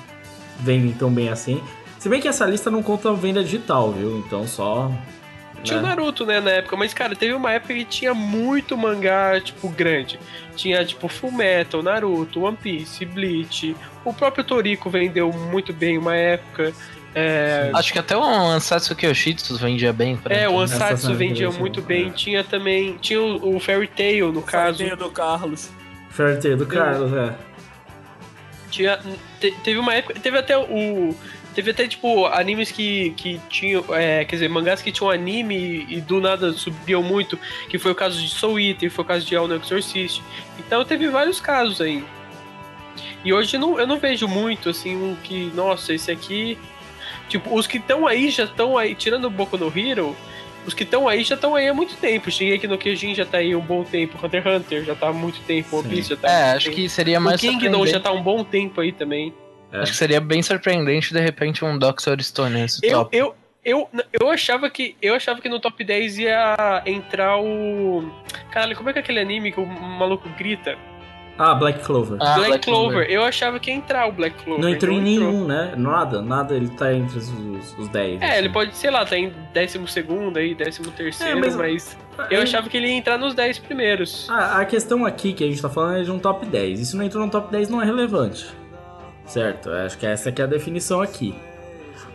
[0.60, 1.62] vendem tão bem assim.
[1.98, 4.18] Se bem que essa lista não conta venda digital, viu?
[4.18, 4.90] Então só.
[5.62, 5.88] Tinha o né?
[5.88, 10.18] Naruto, né, na época, mas, cara, teve uma época que tinha muito mangá, tipo, grande.
[10.56, 13.76] Tinha, tipo, Full Metal, Naruto, One Piece, Bleach.
[14.02, 16.72] O próprio Toriko vendeu muito bem uma época.
[17.14, 20.16] É, Acho que até o Ansatsu Kyoshitsu vendia bem.
[20.16, 21.82] Pra é, o Ansatsu vendia muito é.
[21.82, 22.10] bem.
[22.10, 22.96] Tinha também.
[22.98, 24.78] Tinha o, o Fairy Tail, no caso.
[24.78, 25.70] Sorteio do Carlos.
[26.16, 27.34] Tail do Carlos, é.
[28.70, 28.98] Tinha,
[29.40, 30.14] te- teve uma época.
[30.20, 31.14] Teve até o.
[31.54, 33.84] Teve até, tipo, animes que, que tinham.
[33.90, 37.38] É, quer dizer, mangás que tinham anime e, e do nada subiam muito,
[37.68, 40.22] que foi o caso de Soul Eater, foi o caso de All Exorcist.
[40.58, 42.04] Então teve vários casos aí.
[43.24, 46.56] E hoje não, eu não vejo muito, assim, um que, nossa, esse aqui.
[47.28, 50.16] Tipo, os que estão aí já estão aí, tirando o Boku no Hero,
[50.66, 52.30] os que estão aí já estão aí há muito tempo.
[52.30, 55.08] Cheguei aqui no Kyojin já tá aí um bom tempo, Hunter x Hunter já tá
[55.08, 55.94] há muito tempo, One Sim.
[55.94, 56.76] Piece já tá É, muito acho tempo.
[56.76, 57.90] que seria O mais Kingdom surpreendente.
[57.92, 59.32] já tá há um bom tempo aí também.
[59.72, 59.78] É.
[59.78, 63.16] Acho que seria bem surpreendente de repente um Doctor Stone nesse Eu, top.
[63.16, 63.34] eu,
[63.64, 63.88] eu,
[64.20, 68.10] eu achava que eu achava que no top 10 ia entrar o.
[68.50, 70.76] Caralho, como é que é aquele anime que o maluco grita?
[71.42, 72.18] Ah, Black Clover.
[72.20, 72.90] Ah, Black, Black Clover.
[72.90, 73.10] Clover.
[73.10, 74.62] Eu achava que ia entrar o Black Clover.
[74.62, 75.72] não entrou em nenhum, né?
[75.74, 77.30] Nada, nada, ele tá entre os,
[77.78, 78.20] os 10.
[78.20, 78.38] É, assim.
[78.38, 79.78] ele pode, sei lá, tá em 12
[80.36, 81.96] aí, 13 terceiro, É, mas- mas,
[82.30, 84.28] eu É, achava que ele ia entrar nos 10 primeiros.
[84.28, 86.78] A, a questão aqui que a gente tá falando é de um top 10.
[86.78, 88.46] Isso não entrou no top 10 não é relevante.
[89.24, 89.70] Certo?
[89.70, 91.34] Eu Acho que essa aqui é a definição aqui.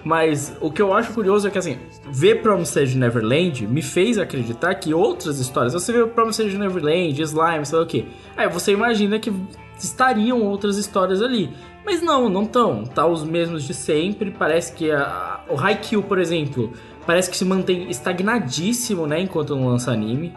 [0.05, 1.79] Mas o que eu acho curioso é que, assim,
[2.11, 5.73] ver Promised Neverland me fez acreditar que outras histórias...
[5.73, 8.05] Você vê Promised Neverland, Slime, sei lá o quê.
[8.37, 9.33] Aí você imagina que
[9.79, 11.49] estariam outras histórias ali.
[11.83, 12.83] Mas não, não estão.
[12.83, 14.29] Tá os mesmos de sempre.
[14.29, 16.71] Parece que a, o Haikyuu, por exemplo,
[17.03, 19.21] parece que se mantém estagnadíssimo, né?
[19.21, 20.31] Enquanto não lança anime.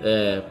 [0.00, 0.42] É,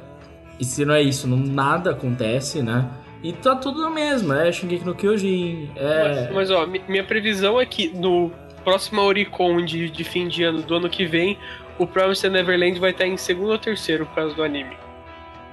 [0.58, 2.90] e se não é isso, não, nada acontece, né?
[3.22, 6.28] E tá tudo na mesma, é Shingeki no Kyojin, é...
[6.28, 8.30] Mas, mas, ó, mi- minha previsão é que no
[8.66, 11.38] próximo Oricon de, de fim de ano do ano que vem,
[11.78, 14.76] o Promised Neverland vai estar em segundo ou terceiro por causa do anime.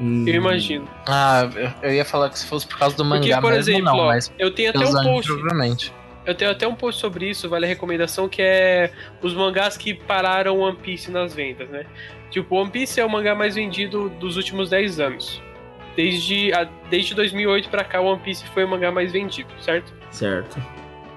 [0.01, 0.89] hum, Eu imagino.
[1.07, 1.49] Ah,
[1.83, 3.99] eu- ia falar que se fosse por causa do Porque, mangá por mesmo, exemplo, não,
[3.99, 5.33] ó, mas eu tenho até um post.
[5.33, 5.93] provavelmente.
[6.25, 9.93] Eu tenho até um post sobre isso, vale a recomendação, que é os mangás que
[9.93, 11.85] pararam One Piece nas vendas, né?
[12.31, 15.43] Tipo, One Piece é o mangá mais vendido dos últimos 10 anos.
[15.97, 19.93] Desde, a- desde 2008 pra cá, One Piece foi o mangá mais vendido, certo?
[20.11, 20.63] Certo.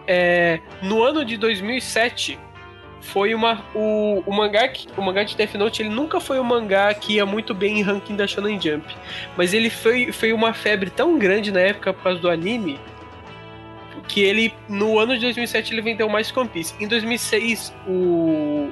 [0.07, 2.39] É, no ano de 2007,
[3.05, 6.43] foi uma o, o mangá que, o mangá de Death Note ele nunca foi um
[6.43, 8.85] mangá que ia muito bem em ranking da Shonen Jump,
[9.37, 12.79] mas ele foi, foi uma febre tão grande na época por causa do anime
[14.07, 16.73] que ele no ano de 2007 ele vendeu mais que One Piece.
[16.79, 18.69] Em 2006 o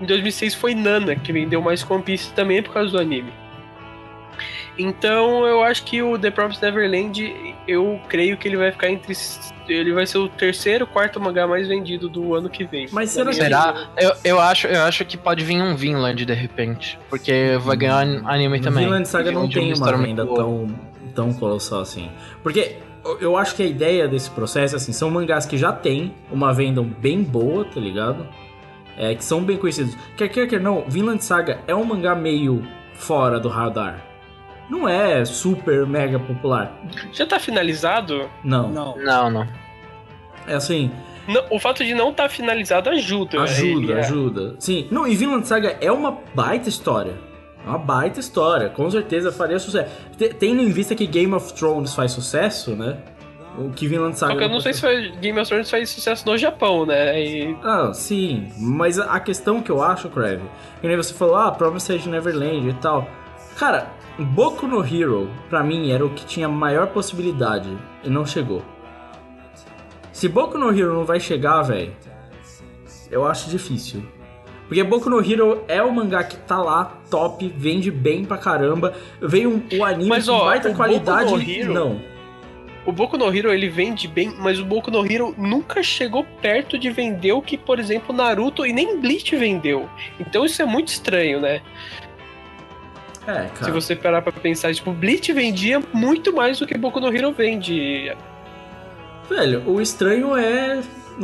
[0.00, 3.32] em 2006 foi Nana que vendeu mais One Piece também por causa do anime.
[4.78, 9.14] Então eu acho que o The Promised Neverland, eu creio que ele vai ficar entre.
[9.68, 12.86] Ele vai ser o terceiro, quarto mangá mais vendido do ano que vem.
[12.92, 13.88] Mas será Será?
[13.96, 16.98] Eu, eu, acho, eu acho que pode vir um Vinland de repente.
[17.08, 18.84] Porque vai ganhar an- anime também.
[18.84, 20.68] Vinland Saga não uma tem uma venda tão,
[21.14, 22.10] tão colossal assim.
[22.42, 26.14] Porque eu- eu acho que a ideia desse processo, assim, são mangás que já tem
[26.30, 28.26] uma venda bem boa, tá ligado?
[28.98, 29.96] É, que são bem conhecidos.
[30.16, 32.62] Quer quer, quer não, Vinland Saga é um mangá meio
[32.94, 34.00] fora do radar.
[34.68, 36.72] Não é super mega popular.
[37.12, 38.28] Já tá finalizado?
[38.42, 38.68] Não.
[38.68, 38.96] Não.
[38.98, 39.46] Não, não.
[40.46, 40.90] É assim,
[41.28, 43.42] Não, o fato de não estar tá finalizado ajuda.
[43.42, 44.54] Ajuda, ele a- ajuda.
[44.58, 44.86] Sim.
[44.90, 47.14] Não, e Vinland Saga é uma baita história.
[47.64, 48.68] É uma baita história.
[48.68, 49.90] Com certeza faria sucesso.
[50.16, 52.96] Te- Tendo em vista que Game of Thrones faz sucesso, né?
[53.58, 54.32] O que Vinland Saga.
[54.34, 57.20] Só que eu não sei se foi, Game of Thrones faz sucesso no Japão, né?
[57.20, 58.52] E Ah, sim.
[58.58, 60.42] Mas a a questão que eu acho, Crave,
[60.80, 63.08] que nem você falou, ah, Promised Neverland e tal.
[63.58, 63.86] Cara,
[64.18, 67.68] Boku no Hero, pra mim, era o que tinha maior possibilidade
[68.02, 68.62] e não chegou.
[70.12, 71.92] Se Boku no Hero não vai chegar, velho,
[73.10, 74.02] eu acho difícil.
[74.66, 78.94] Porque Boku no Hero é o mangá que tá lá, top, vende bem pra caramba.
[79.20, 81.30] Veio um, o anime Mas, com ó, baita o Boku qualidade.
[81.32, 82.00] no Hero- Não.
[82.86, 86.78] o Boku no Hero ele vende bem, mas o Boku no Hero nunca chegou perto
[86.78, 89.88] de vender o que, por exemplo, Naruto e nem Bleach vendeu.
[90.18, 91.60] Então isso é muito estranho, né?
[93.26, 93.72] É, Se cara.
[93.72, 98.14] você parar pra pensar, tipo, Bleach vendia muito mais do que Boku no Hero vende.
[99.28, 100.80] Velho, o estranho é.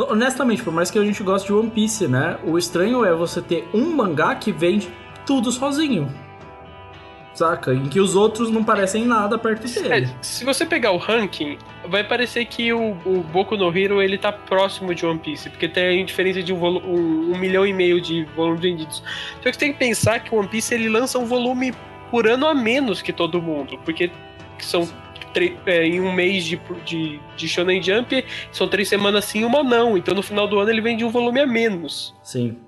[0.09, 2.39] Honestamente, por mais que a gente goste de One Piece, né?
[2.45, 4.89] O estranho é você ter um mangá que vende
[5.27, 6.13] tudo sozinho.
[7.35, 7.73] Saca?
[7.73, 10.11] Em que os outros não parecem nada perto É, dele.
[10.21, 11.57] se você pegar o ranking,
[11.89, 15.67] vai parecer que o, o Boku no Hero ele tá próximo de One Piece, porque
[15.69, 19.03] tem diferença de um, um- um milhão e meio de volumes vendidos.
[19.37, 21.73] Só que você tem que pensar que o One Piece ele lança um volume
[22.13, 24.11] por ano a menos que todo mundo, porque
[24.59, 24.87] são
[25.65, 29.97] é, em um mês de, de, de Shonen Jump, são três semanas sim, uma não.
[29.97, 32.15] Então no final do ano ele vende um volume a menos.
[32.23, 32.59] Sim.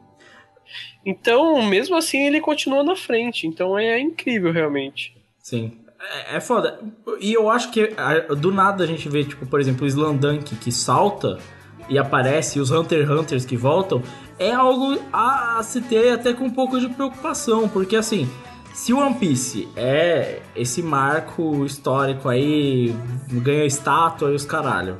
[1.05, 3.47] Então, mesmo assim, ele continua na frente.
[3.47, 5.15] Então é incrível, realmente.
[5.39, 5.77] Sim.
[6.01, 6.81] É, é foda.
[7.21, 7.91] E eu acho que
[8.39, 11.39] do nada a gente vê, tipo, por exemplo, o Slandunk que salta
[11.87, 14.03] e aparece, e os Hunter x Hunters que voltam,
[14.39, 18.27] é algo a se ter até com um pouco de preocupação, porque assim,
[18.75, 22.93] se One Piece é esse marco histórico aí,
[23.31, 24.97] ganha estátua e os caralho.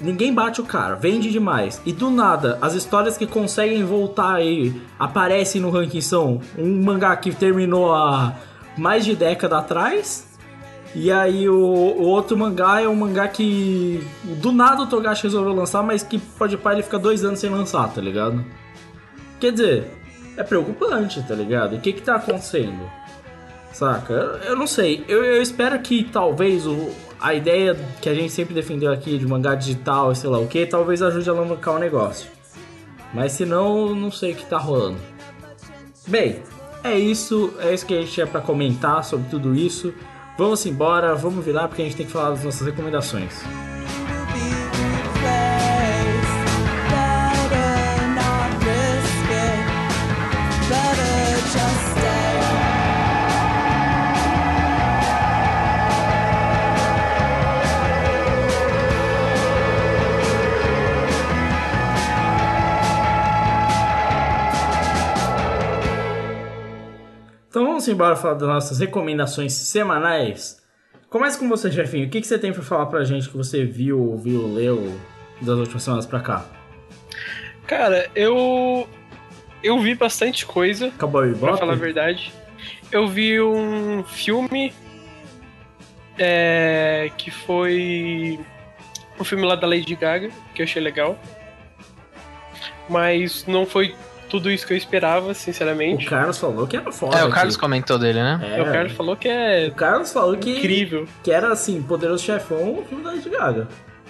[0.00, 1.82] ninguém bate o cara, vende demais.
[1.84, 7.14] E do nada, as histórias que conseguem voltar aí aparecem no ranking são um mangá
[7.16, 8.34] que terminou há
[8.78, 10.26] mais de década atrás.
[10.94, 14.02] E aí o, o outro mangá é um mangá que
[14.40, 17.50] do nada o Togashi resolveu lançar, mas que pode parar ele fica dois anos sem
[17.50, 18.42] lançar, tá ligado?
[19.38, 19.95] Quer dizer,
[20.36, 21.76] é preocupante, tá ligado?
[21.76, 22.90] O que que tá acontecendo?
[23.72, 24.12] Saca?
[24.12, 25.04] Eu, eu não sei.
[25.08, 29.26] Eu, eu espero que talvez o, a ideia que a gente sempre defendeu aqui de
[29.26, 32.30] mangá digital e sei lá o que, talvez ajude a alavancar o negócio.
[33.12, 34.98] Mas se não, não sei o que tá rolando.
[36.06, 36.42] Bem,
[36.84, 37.52] é isso.
[37.58, 39.92] É isso que a gente tinha pra comentar sobre tudo isso.
[40.38, 43.42] Vamos embora, vamos virar porque a gente tem que falar das nossas recomendações.
[67.86, 70.60] Vamos embora falar das nossas recomendações semanais.
[71.08, 72.06] Começa com você, chefinho.
[72.06, 74.98] O que, que você tem pra falar pra gente que você viu, ouviu, leu
[75.40, 76.44] das últimas semanas pra cá?
[77.66, 78.88] Cara, eu.
[79.62, 82.32] Eu vi bastante coisa, Acabou o pra falar a verdade.
[82.92, 84.72] Eu vi um filme.
[86.18, 88.38] é, que foi.
[89.18, 91.18] Um filme lá da Lady Gaga, que eu achei legal.
[92.88, 93.94] Mas não foi
[94.28, 96.06] tudo isso que eu esperava, O sinceramente.
[96.06, 97.16] Carlos falou que era foda.
[97.18, 97.34] É, o aqui.
[97.34, 98.40] Carlos comentou dele, né?
[98.56, 101.06] É, O Carlos falou que é o Carlos falou que, incrível.
[101.22, 103.68] que era assim, Poderoso Chefão, o filme da Lady Gaga.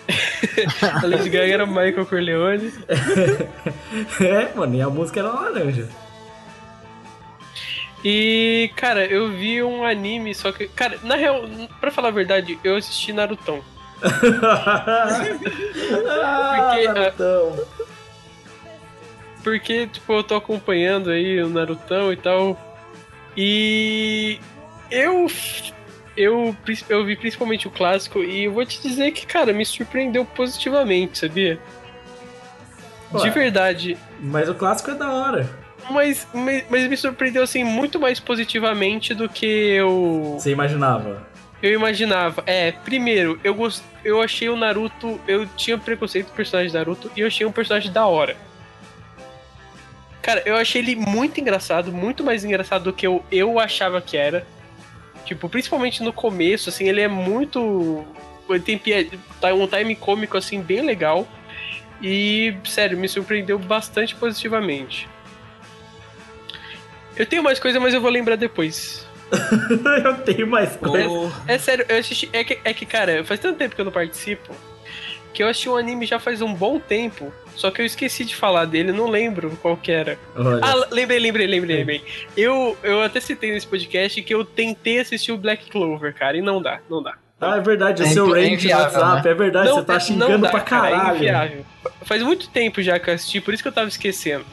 [1.03, 2.73] A Lady Gaga era o Michael Corleone.
[4.21, 5.89] é, mano, e a música era laranja.
[8.05, 10.69] E, cara, eu vi um anime, só que.
[10.69, 11.43] Cara, na real,
[11.81, 13.61] pra falar a verdade, eu assisti Narutão.
[16.14, 17.57] ah, Porque, Narutão.
[19.47, 22.59] Porque, tipo, eu tô acompanhando aí o Narutão e tal.
[23.36, 24.40] E.
[24.90, 25.28] Eu.
[26.16, 26.57] Eu,
[26.88, 31.18] eu vi principalmente o clássico e eu vou te dizer que, cara, me surpreendeu positivamente,
[31.18, 31.61] sabia?
[33.12, 33.30] De Ué.
[33.30, 33.97] verdade.
[34.18, 35.49] Mas o clássico é da hora.
[35.90, 40.38] Mas, mas, mas me surpreendeu, assim, muito mais positivamente do que eu.
[40.40, 41.24] Você imaginava.
[41.62, 42.42] Eu imaginava.
[42.47, 43.80] É, primeiro, eu gost...
[44.05, 45.20] eu achei o Naruto.
[45.28, 48.36] Eu tinha preconceito com o personagem Naruto e eu achei um personagem da hora.
[50.27, 54.16] Cara, eu achei ele muito engraçado, muito mais engraçado do que eu, eu achava que
[54.16, 54.45] era.
[55.24, 58.05] Tipo, principalmente no começo, assim, ele é muito.
[58.51, 58.83] Ele tem
[59.41, 61.29] tá um time cômico, assim, bem legal.
[62.03, 65.09] E, sério, me surpreendeu bastante positivamente.
[67.16, 69.07] Eu tenho mais coisa, mas eu vou lembrar depois.
[70.05, 71.09] eu tenho mais coisa.
[71.09, 72.29] O- É sério, eu assisti.
[72.33, 74.53] É que, é que, cara, faz tanto tempo que eu não participo
[75.37, 77.30] que eu assisti um anime já faz um bom tempo.
[77.55, 80.18] Só que eu esqueci de falar dele, não lembro qual que era.
[80.34, 80.61] Olha.
[80.62, 82.05] Ah, lembrei, lembrei, lembrei, lembrei.
[82.37, 86.43] Eu, eu até citei nesse podcast que eu tentei assistir o Black Clover, cara, e
[86.43, 87.14] não dá, não dá.
[87.41, 90.39] Ah, é verdade, o É seu invi- é no WhatsApp, é verdade, você tá xingando
[90.39, 91.16] dá, pra cara, é caralho.
[91.16, 91.66] inviável.
[92.03, 94.45] Faz muito tempo já que eu assisti, por isso que eu tava esquecendo.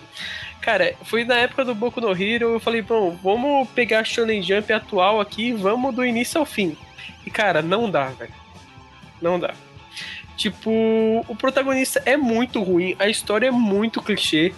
[0.62, 4.42] Cara, foi na época do Boku no Hero, eu falei, bom, vamos pegar a Shonen
[4.42, 6.78] Jump atual aqui, vamos do início ao fim.
[7.26, 8.32] E cara, não dá, velho.
[9.22, 9.54] Não dá.
[10.36, 10.72] Tipo,
[11.28, 14.54] o protagonista é muito ruim, a história é muito clichê.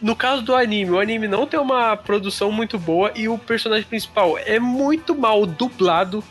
[0.00, 3.88] No caso do anime, o anime não tem uma produção muito boa e o personagem
[3.88, 6.22] principal é muito mal dublado.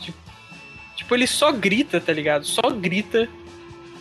[0.00, 0.18] Tipo,
[0.96, 2.46] tipo, ele só grita, tá ligado?
[2.46, 3.28] Só grita.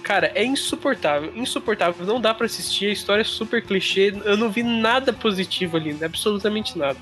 [0.02, 2.06] Cara, é insuportável, insuportável.
[2.06, 4.14] Não dá pra assistir, a história é super clichê.
[4.24, 6.97] Eu não vi nada positivo ali, absolutamente nada.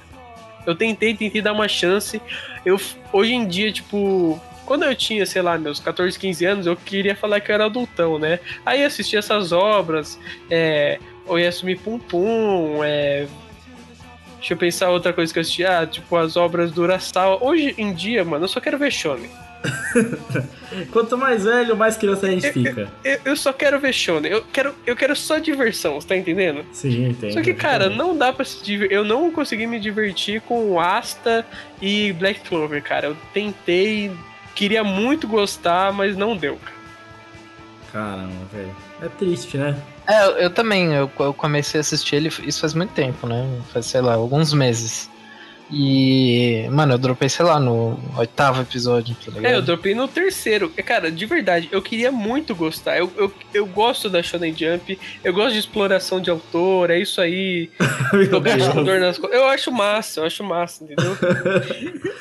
[0.66, 2.20] Eu tentei, tentei dar uma chance.
[2.66, 2.80] Eu,
[3.14, 7.15] hoje em dia, tipo, quando eu tinha, sei lá, meus 14, 15 anos, eu queria
[7.15, 8.39] falar que eu era adultão, né?
[8.63, 10.99] Aí eu assisti essas obras, é.
[11.26, 13.26] Oyasumi Pum Pum, é.
[14.38, 17.43] Deixa eu pensar outra coisa que eu assisti, ah, tipo as obras do Urasawa.
[17.43, 19.32] Hoje em dia, mano, eu só quero ver shonen.
[20.93, 22.88] Quanto mais velho, mais criança a gente fica.
[23.03, 24.32] Eu, eu só quero ver shonen.
[24.32, 26.63] Eu quero, eu quero só diversão, você tá entendendo?
[26.72, 27.34] Sim, entendo.
[27.34, 28.95] Só que, cara, não dá pra se divertir.
[28.95, 31.43] Eu não consegui me divertir com Asta
[31.82, 33.07] e Black Clover, cara.
[33.07, 34.11] Eu tentei,
[34.60, 36.78] queria muito gostar, mas não deu, cara.
[37.93, 38.76] Caramba, velho.
[39.01, 39.82] É triste, né?
[40.05, 43.47] É, eu, eu também, eu, eu comecei a assistir ele, isso faz muito tempo, né?
[43.72, 45.09] Faz, sei lá, alguns meses.
[45.72, 49.51] E, mano, eu dropei, sei lá, no oitavo episódio, tá ligado?
[49.53, 50.72] É, eu dropei no terceiro.
[50.76, 52.97] É, Cara, de verdade, eu queria muito gostar.
[52.97, 57.22] Eu, eu, eu gosto da Shonen Jump, eu gosto de exploração de autor, é isso
[57.22, 57.70] aí.
[58.11, 58.70] Meu Tocar Deus.
[58.70, 59.20] com dor nas.
[59.20, 61.15] Eu acho massa, eu acho massa, entendeu?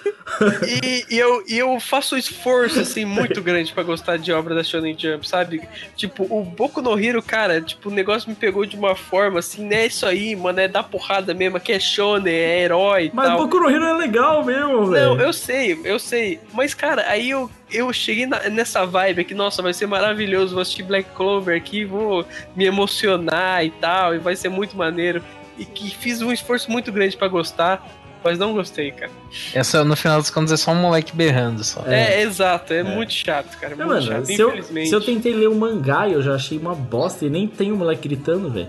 [0.63, 4.55] E, e eu, e eu faço um esforço, assim, muito grande pra gostar de obra
[4.55, 5.63] da Shonen Jump, sabe?
[5.97, 9.65] Tipo, o Boku no Hero, cara, tipo, o negócio me pegou de uma forma, assim,
[9.65, 13.11] não é isso aí, mano, é dar porrada mesmo, que é Shonen, é herói e
[13.11, 13.38] tal.
[13.39, 15.15] Boku no Hero é legal mesmo, velho.
[15.17, 16.41] Não, eu sei, eu sei.
[16.53, 20.63] Mas, cara, aí eu, eu cheguei na- nessa vibe aqui, nossa, vai ser maravilhoso, vou
[20.63, 22.25] assistir Black Clover aqui, vou
[22.57, 25.23] me emocionar e tal, e vai ser muito maneiro.
[25.59, 27.85] E que fiz um esforço muito grande pra gostar,
[28.23, 29.11] mas não gostei, cara.
[29.55, 31.83] Essa, no final dos contos, é só um moleque berrando só.
[31.87, 34.89] É, exato, é, muito chato, cara, É, muito mano, chato, se eu, infelizmente.
[34.89, 37.77] se eu tentei ler o mangá eu já achei uma bosta e nem tem o
[37.77, 38.69] moleque gritando, velho.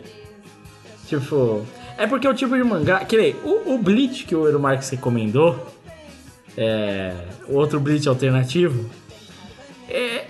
[1.07, 1.65] Tipo.
[1.99, 3.03] É porque é o tipo de mangá.
[3.03, 5.67] Que nem o, o Bleach que o Eero Marx recomendou.
[6.57, 7.13] É.
[7.47, 8.89] Outro Bleach alternativo.
[9.89, 10.25] É.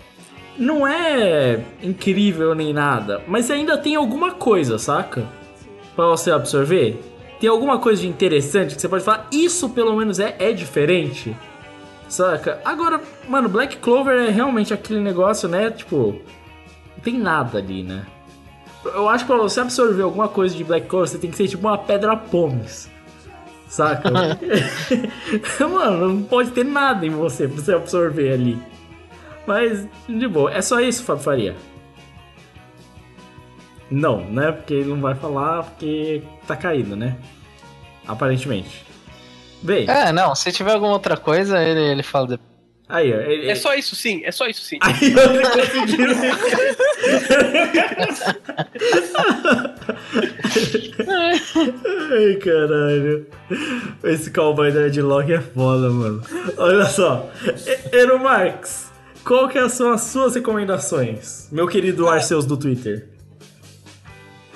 [0.58, 5.26] Não é incrível nem nada, mas ainda tem alguma coisa, saca?
[5.96, 7.00] Pra você absorver.
[7.40, 11.34] Tem alguma coisa de interessante que você pode falar, isso pelo menos é, é diferente.
[12.10, 12.60] Saca?
[12.66, 13.00] Agora,
[13.30, 15.72] mano, Black Clover é realmente aquele negócio, né?
[15.72, 16.20] Tipo,
[16.98, 18.06] não tem nada ali, né?
[18.86, 21.48] Eu acho que pra você absorver alguma coisa de Black Clover, você tem que ser
[21.48, 22.90] tipo uma pedra pomes.
[23.68, 24.10] Saca?
[25.70, 28.58] mano, não pode ter nada em você pra você absorver ali.
[29.46, 31.56] Mas, de boa, é só isso, Fábio Faria.
[33.92, 34.52] Não, né?
[34.52, 37.18] Porque ele não vai falar porque tá caído, né?
[38.08, 38.86] Aparentemente.
[39.62, 42.50] Bem, É, não, se tiver alguma outra coisa, ele, ele fala depois.
[42.88, 43.18] aí, ó.
[43.18, 44.78] ele- É só isso sim, é só isso sim.
[44.82, 46.14] Aí conseguiram.
[52.12, 53.28] Ai, caralho.
[54.04, 56.22] Esse cowboy da Edlock é foda, mano.
[56.58, 57.30] Olha só.
[57.92, 58.92] Ero Marx,
[59.24, 61.48] qual que são as suas recomendações?
[61.52, 63.08] Meu querido Arceus do Twitter.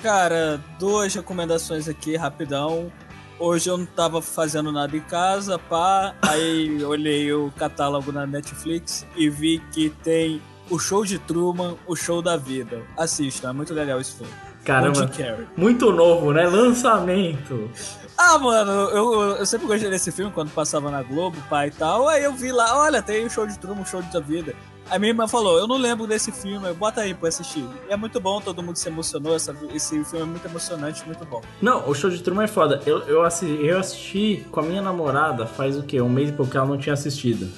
[0.02, 2.92] Cara, duas recomendações aqui, rapidão.
[3.38, 6.14] Hoje eu não tava fazendo nada em casa, pá.
[6.22, 10.40] Aí olhei o catálogo na Netflix e vi que tem
[10.70, 12.82] o show de Truman, o show da vida.
[12.96, 14.32] Assista, é muito legal esse filme.
[14.64, 15.10] Caramba,
[15.56, 16.46] muito novo, né?
[16.48, 17.70] Lançamento.
[18.16, 22.08] Ah, mano, eu, eu sempre gostei desse filme quando passava na Globo, pai e tal.
[22.08, 24.54] Aí eu vi lá, olha, tem o show de Truman, o show da vida.
[24.90, 27.64] Aí minha irmã falou, eu não lembro desse filme, bota aí pra assistir.
[27.88, 31.24] E é muito bom, todo mundo se emocionou, essa- esse filme é muito emocionante, muito
[31.24, 31.40] bom.
[31.60, 32.80] Não, o show de turma é foda.
[32.86, 36.00] Eu, eu, assisti, eu assisti com a minha namorada faz o quê?
[36.02, 37.50] Um mês e pouco que ela não tinha assistido.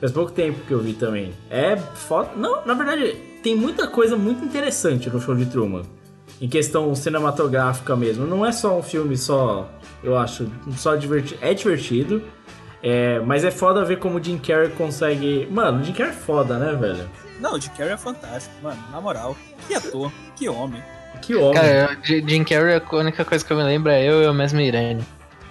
[0.00, 1.32] Faz pouco tempo que eu vi também.
[1.50, 2.30] É foda.
[2.36, 5.82] Não, na verdade, tem muita coisa muito interessante no show de Truman.
[6.40, 8.26] Em questão cinematográfica mesmo.
[8.26, 9.70] Não é só um filme só,
[10.04, 11.38] eu acho, só divertido.
[11.42, 12.22] É divertido.
[12.82, 15.48] é, mas é foda ver como o Jim Carrey consegue.
[15.50, 17.08] Mano, o Jim Carrey é foda, né, velho?
[17.40, 19.34] Não, o Jim Carrey é fantástico, mano, na moral.
[19.66, 20.82] Que ator, que homem.
[21.22, 21.54] Que homem.
[21.54, 24.34] Cara, eu- Jim Carrey, a única coisa que eu me lembro é eu e o
[24.34, 25.02] mesmo Irene.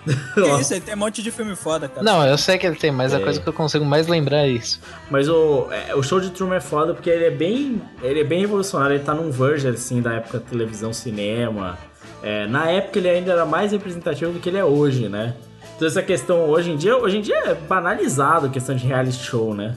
[0.36, 2.04] Que isso, ele tem um monte de filme foda, cara.
[2.04, 3.18] Não, eu sei que ele tem, mas É.
[3.18, 4.80] a coisa que eu consigo mais lembrar é isso.
[5.10, 7.82] Mas o, é, o show de Truman é foda porque ele é bem.
[8.04, 11.78] Ele é bem revolucionário, ele tá num verge assim da época televisão, cinema.
[12.22, 15.36] É, na época ele ainda era mais representativo do que ele é hoje, né?
[15.76, 19.24] Então essa questão hoje em dia, hoje em dia é banalizado a questão de reality
[19.24, 19.76] show, né?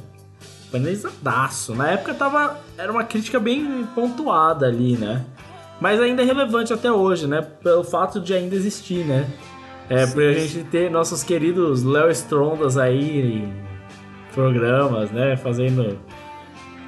[0.72, 1.74] Banalizadaço.
[1.74, 2.58] Na época tava.
[2.76, 5.24] Era uma crítica bem pontuada ali, né?
[5.80, 7.40] Mas ainda é relevante até hoje, né?
[7.62, 9.26] Pelo fato de ainda existir, né?
[9.90, 13.54] É, por a gente ter nossos queridos Léo Strondas aí em
[14.34, 15.36] programas, né?
[15.36, 15.98] Fazendo.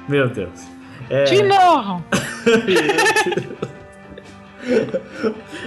[0.07, 0.67] Meu Deus.
[1.09, 1.23] É...
[1.23, 2.03] De novo!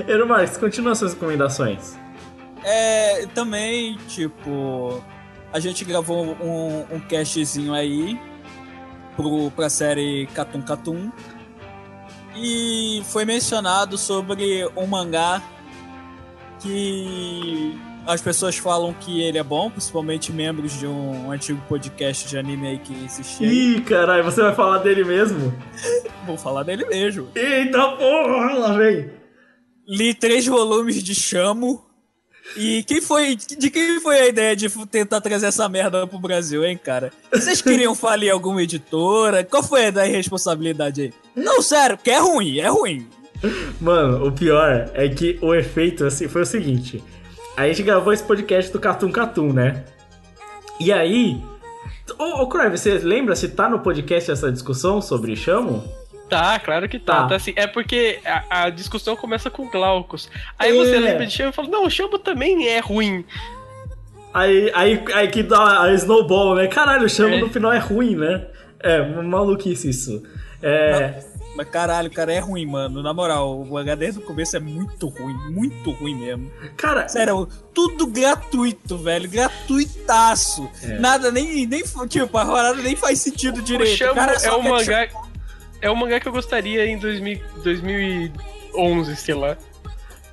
[0.07, 1.99] Ero Marques, continua suas recomendações.
[2.63, 5.03] É, também, tipo,
[5.53, 8.19] a gente gravou um, um castzinho aí
[9.17, 11.11] pro, pra série Catum Catum.
[12.37, 15.43] E foi mencionado sobre um mangá
[16.65, 22.39] que as pessoas falam que ele é bom, principalmente membros de um antigo podcast de
[22.39, 23.47] anime aí que existia.
[23.47, 25.53] Ih, caralho, você vai falar dele mesmo?
[26.27, 27.29] Vou falar dele mesmo.
[27.35, 29.11] Eita porra, lá vem.
[29.87, 31.85] Li três volumes de Chamo.
[32.57, 33.37] E quem foi.
[33.37, 37.11] De quem foi a ideia de tentar trazer essa merda pro Brasil, hein, cara?
[37.33, 39.43] Vocês queriam falir alguma editora?
[39.45, 41.13] Qual foi a e responsabilidade aí?
[41.35, 43.09] Não, sério, porque é ruim, é ruim.
[43.81, 47.03] Mano, o pior é que o efeito assim foi o seguinte.
[47.57, 49.85] A gente gravou esse podcast do Catum Catum, né?
[50.81, 51.41] E aí.
[52.19, 55.85] Ô, ô Crave, você lembra se tá no podcast essa discussão sobre Chamo?
[56.29, 57.23] Tá, claro que tá.
[57.23, 57.29] Tá.
[57.29, 57.53] tá assim.
[57.55, 60.29] É porque a, a discussão começa com Glaucus.
[60.59, 60.75] Aí É.
[60.75, 63.25] você lembra de Chamo e fala, não, o Chamo também é ruim.
[64.33, 66.67] Aí, aí, aí que dá a snowball, né?
[66.67, 67.41] Caralho, o Chamo É.
[67.41, 68.47] no final é ruim, né?
[68.81, 70.23] É, maluquice isso.
[70.61, 71.21] É,
[71.57, 73.03] Mas caralho, cara, é ruim, mano.
[73.03, 76.51] Na moral, o mangá desde o começo é muito ruim, muito ruim mesmo.
[76.77, 79.29] cara, Sério, tudo gratuito, velho.
[79.29, 80.69] Gratuitaço.
[80.83, 80.99] É.
[80.99, 81.83] Nada, nem, nem.
[82.09, 83.97] Tipo, a parada nem faz sentido O direito.
[83.97, 85.09] Chamo cara é só o mangá.
[85.81, 89.57] É o mangá que eu gostaria em 2000, 2011, sei lá.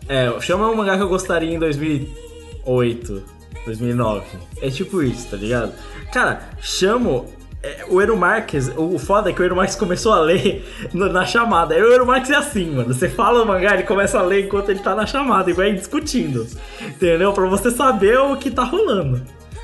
[0.08, 3.24] é, chama um mangá que eu gostaria em 2008,
[3.66, 4.26] 2009.
[4.62, 5.74] É tipo isso, tá ligado?
[6.12, 7.30] Cara, chamo.
[7.64, 11.12] É, o Ero Marques, o foda é que o Ero Marques começou a ler no-
[11.12, 11.76] na chamada.
[11.76, 12.94] O Ero Marques é assim, mano.
[12.94, 15.72] Você fala o mangá, ele começa a ler enquanto ele tá na chamada e vai
[15.74, 16.48] discutindo.
[16.82, 17.32] Entendeu?
[17.34, 19.22] Pra você saber o que tá rolando.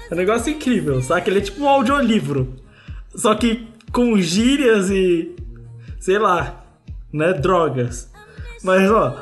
[0.10, 1.30] É um negócio incrível, sabe?
[1.30, 2.56] Ele é tipo um audiolivro.
[3.16, 5.36] Só que com gírias e.
[6.00, 6.64] sei lá,
[7.12, 7.34] né?
[7.34, 8.10] Drogas.
[8.64, 9.16] Mas ó.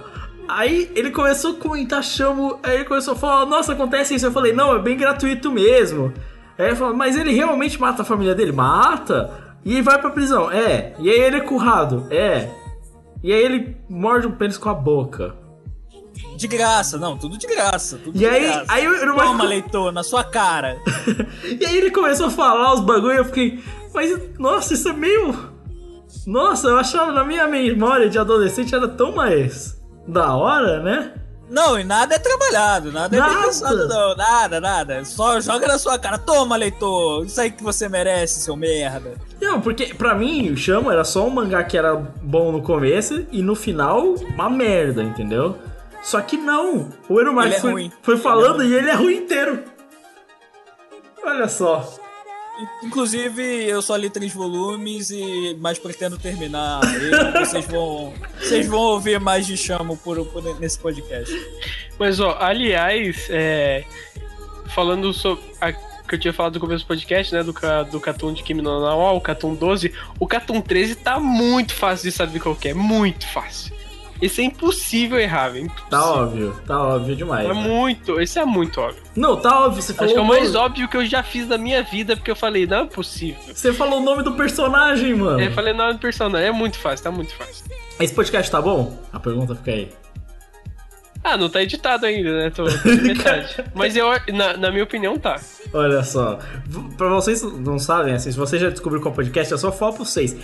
[0.47, 2.59] Aí ele começou a comentar chamo.
[2.61, 4.25] Aí ele começou a falar: Nossa, acontece isso.
[4.27, 6.13] Eu falei: Não, é bem gratuito mesmo.
[6.57, 8.51] Aí ele falou: Mas ele realmente mata a família dele?
[8.51, 9.31] Mata.
[9.63, 10.51] E vai pra prisão?
[10.51, 10.93] É.
[10.99, 12.07] E aí ele é currado?
[12.11, 12.49] É.
[13.23, 15.35] E aí ele morde um pênis com a boca.
[16.37, 17.97] De graça, não, tudo de graça.
[17.97, 18.65] Tudo E de aí, graça.
[18.69, 20.77] aí eu não Toma, leitor, na sua cara.
[21.59, 24.93] E aí ele começou a falar os bagulho e eu fiquei, mas nossa, isso é
[24.93, 25.35] meio.
[26.27, 31.13] Nossa, eu achava na minha memória de adolescente era tão mais da hora, né?
[31.49, 33.33] Não, e nada é trabalhado, nada, é Nada.
[33.35, 34.15] bem pensado, não.
[34.15, 35.05] Nada, nada.
[35.05, 36.17] Só joga na sua cara.
[36.17, 37.25] Toma, leitor.
[37.25, 39.13] Isso aí que você merece, seu merda.
[39.39, 43.25] Não, porque pra mim o Chamo era só um mangá que era bom no começo
[43.31, 44.01] e no final
[44.33, 45.55] uma merda, entendeu?
[46.01, 47.91] Só que não, o Ele é foi, ruim.
[48.01, 49.63] foi falando e ele é ruim inteiro.
[51.23, 51.87] Olha só.
[52.83, 57.45] Inclusive, eu só li três volumes e mas pretendo terminar ele.
[57.45, 61.33] vocês vão, vocês vão ouvir mais de chamo por, por- nesse podcast.
[61.99, 63.83] Mas, ó, aliás, é,
[64.73, 65.43] falando sobre.
[65.59, 65.71] A,
[66.07, 67.41] que eu tinha falado no começo do podcast, né?
[67.43, 67.53] Do,
[67.91, 68.69] do Catum de Kimi no
[69.15, 69.91] o Catum 12.
[70.19, 72.73] O Catum 13 tá muito fácil de saber qual é.
[72.73, 73.74] Muito fácil.
[74.21, 75.69] Esse é impossível errar, velho.
[75.89, 77.45] Tá óbvio, tá óbvio demais.
[77.45, 77.53] É né?
[77.53, 78.19] muito.
[78.19, 79.01] Esse é muito óbvio.
[79.15, 81.21] Não, tá óbvio, você falou Acho que é o nome- mais óbvio que eu já
[81.21, 83.39] fiz na minha vida, porque eu falei, não é possível.
[83.53, 85.39] Você falou o nome do personagem, mano.
[85.41, 86.47] Eu falei, não, é personagem.
[86.47, 87.65] É muito fácil, tá muito fácil.
[87.99, 88.97] Esse podcast tá bom?
[89.11, 89.89] A pergunta fica aí.
[91.23, 92.49] Ah, não tá editado ainda, né?
[92.51, 93.55] Tô, tô de metade.
[93.73, 95.39] Mas eu, na, na minha opinião, tá.
[95.73, 96.37] Olha só,
[96.97, 100.05] pra vocês não sabem, assim, se você já descobriu qual podcast, eu só falo pra
[100.05, 100.35] vocês.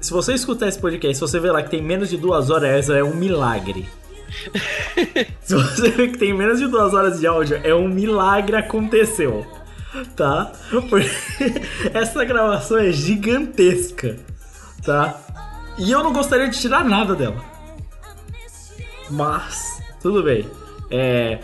[0.00, 2.70] Se você escutar esse podcast, se você ver lá que tem menos de duas horas,
[2.70, 3.88] essa é um milagre.
[5.42, 9.46] se você ver que tem menos de duas horas de áudio, é um milagre aconteceu.
[10.14, 10.52] Tá?
[10.70, 11.10] Porque
[11.92, 14.16] essa gravação é gigantesca.
[14.84, 15.18] Tá?
[15.78, 17.42] E eu não gostaria de tirar nada dela.
[19.10, 20.48] Mas, tudo bem.
[20.90, 21.40] É.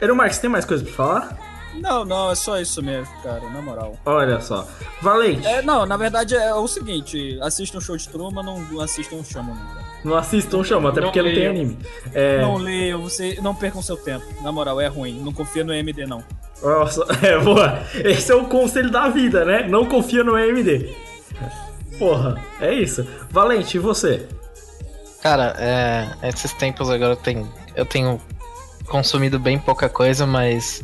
[0.00, 1.49] Ero Marques, tem mais coisa pra falar?
[1.74, 3.96] Não, não, é só isso mesmo, cara, na moral.
[4.04, 4.66] Olha só.
[5.00, 8.80] Valente, É, não, na verdade é o seguinte: assistam um show de Truman, não, não
[8.80, 9.84] assistam um chama nunca.
[10.04, 11.78] não assistam Chama, até Não porque não tem anime.
[12.12, 14.24] É, Não leiam, você não percam seu tempo.
[14.42, 15.20] Na moral, é ruim.
[15.20, 16.24] Não confia no MD, não.
[16.62, 17.82] nossa, é, boa.
[18.04, 19.66] Esse é o conselho da vida, né?
[19.68, 20.94] Não confia no AMD.
[21.98, 23.06] Porra, é isso.
[23.30, 24.26] Valente, e você?
[25.22, 28.20] Cara, é, esses tempos agora eu tenho, eu tenho
[28.86, 30.82] consumido bem pouca coisa, mas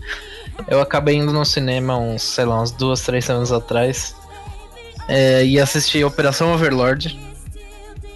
[0.69, 4.17] eu acabei indo no cinema uns, sei lá, uns duas, três semanas atrás
[5.09, 7.19] é, e assisti Operação Overlord.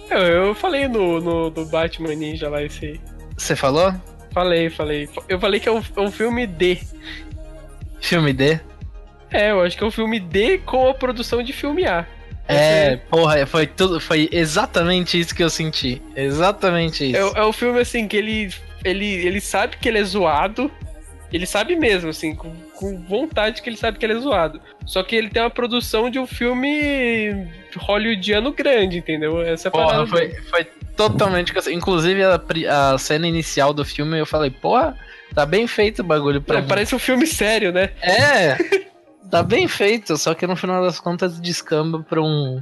[0.09, 3.01] Eu, eu falei no, no do Batman Ninja lá, esse aí.
[3.37, 3.93] Você falou?
[4.33, 5.09] Falei, falei.
[5.27, 6.79] Eu falei que é um, é um filme D.
[8.01, 8.59] Filme D?
[9.31, 12.05] É, eu acho que é um filme D com a produção de filme A.
[12.47, 16.01] É, porra, foi tudo, foi exatamente isso que eu senti.
[16.15, 17.37] Exatamente isso.
[17.37, 20.69] É, é um filme assim que ele, ele, ele sabe que ele é zoado.
[21.31, 24.61] Ele sabe mesmo, assim, com, com vontade que ele sabe que ele é zoado.
[24.85, 29.41] Só que ele tem uma produção de um filme hollywoodiano grande, entendeu?
[29.41, 30.41] Essa é a Porra, parada foi, dele.
[30.49, 30.63] foi
[30.95, 31.53] totalmente.
[31.71, 32.41] Inclusive a,
[32.93, 34.97] a cena inicial do filme eu falei, porra,
[35.33, 37.91] tá bem feito o bagulho pra Não, parece um filme sério, né?
[38.01, 38.57] É,
[39.29, 42.61] tá bem feito, só que no final das contas descamba pra um,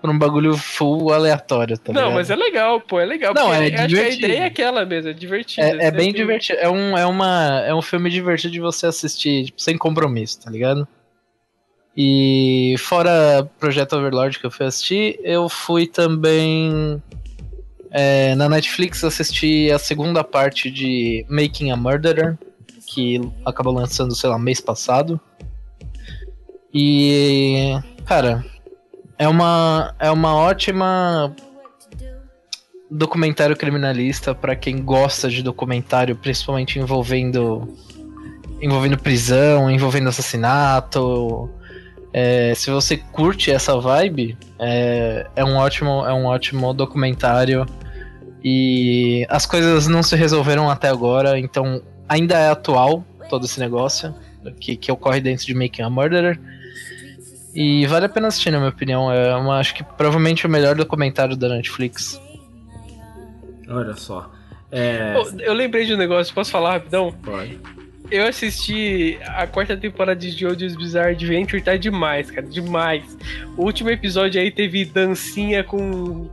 [0.00, 2.14] pra um bagulho full aleatório, tá não, ligado?
[2.14, 3.34] mas é legal, pô, é legal.
[3.34, 4.26] Não, é acho que a divertido.
[4.26, 5.66] ideia é aquela mesmo, é divertido.
[5.66, 6.58] É, é bem Tem- divertido.
[6.60, 10.50] É um, é, uma, é um filme divertido de você assistir, tipo, sem compromisso, tá
[10.50, 10.86] ligado?
[11.96, 17.02] E fora Projeto Overlord que eu fui assistir, eu fui também
[17.90, 22.38] é, na Netflix assistir a segunda parte de Making a Murderer,
[22.86, 25.20] que acabou lançando, sei lá, mês passado.
[26.72, 27.72] E,
[28.06, 28.44] cara,
[29.18, 31.34] é uma, é uma ótima
[32.90, 37.68] documentário criminalista pra quem gosta de documentário, principalmente envolvendo
[38.60, 41.50] envolvendo prisão, envolvendo assassinato,
[42.12, 47.66] É, se você curte essa vibe, é, é um ótimo, é um ótimo documentário.
[48.42, 54.14] E as coisas não se resolveram até agora, então ainda é atual todo esse negócio
[54.58, 56.40] que, que ocorre dentro de Making a Murderer.
[57.54, 59.10] E vale a pena assistir, na minha opinião.
[59.12, 62.20] É uma, acho que provavelmente o melhor documentário da Netflix.
[63.68, 64.30] Olha só.
[64.70, 65.14] É.
[65.40, 67.12] Eu lembrei de um negócio, posso falar rapidão?
[67.22, 67.58] Pode.
[68.10, 73.04] Eu assisti a quarta temporada de JoJo's Bizarre Adventure, tá demais, cara, demais.
[73.56, 76.28] O último episódio aí teve dancinha com.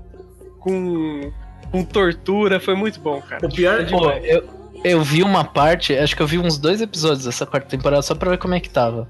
[0.59, 1.31] com.
[1.71, 3.45] com tortura, foi muito bom, cara.
[3.45, 4.43] O pior é Pô, eu,
[4.83, 8.15] eu vi uma parte, acho que eu vi uns dois episódios dessa quarta temporada só
[8.15, 9.09] pra ver como é que tava.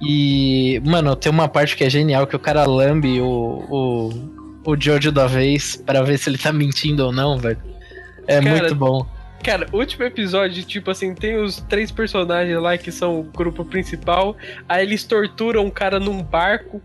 [0.00, 4.76] E, mano, tem uma parte que é genial, que o cara lambe o, o, o
[4.80, 7.58] Jojo da vez pra ver se ele tá mentindo ou não, velho.
[8.26, 9.06] É Cara, muito bom.
[9.42, 14.36] Cara, último episódio, tipo assim, tem os três personagens lá que são o grupo principal.
[14.68, 16.80] Aí eles torturam um cara num barco.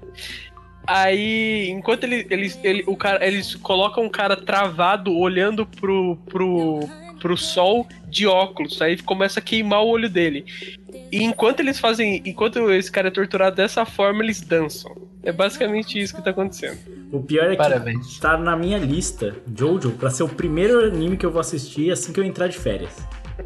[0.85, 6.79] Aí, enquanto ele, eles, ele, o cara, eles colocam um cara travado olhando pro, pro,
[7.19, 8.81] pro sol de óculos.
[8.81, 10.45] Aí começa a queimar o olho dele.
[11.11, 12.21] E enquanto eles fazem.
[12.25, 14.95] Enquanto esse cara é torturado dessa forma, eles dançam.
[15.23, 16.77] É basicamente isso que tá acontecendo.
[17.11, 18.19] O pior é que Parabéns.
[18.19, 22.13] tá na minha lista, Jojo, pra ser o primeiro anime que eu vou assistir assim
[22.13, 22.95] que eu entrar de férias.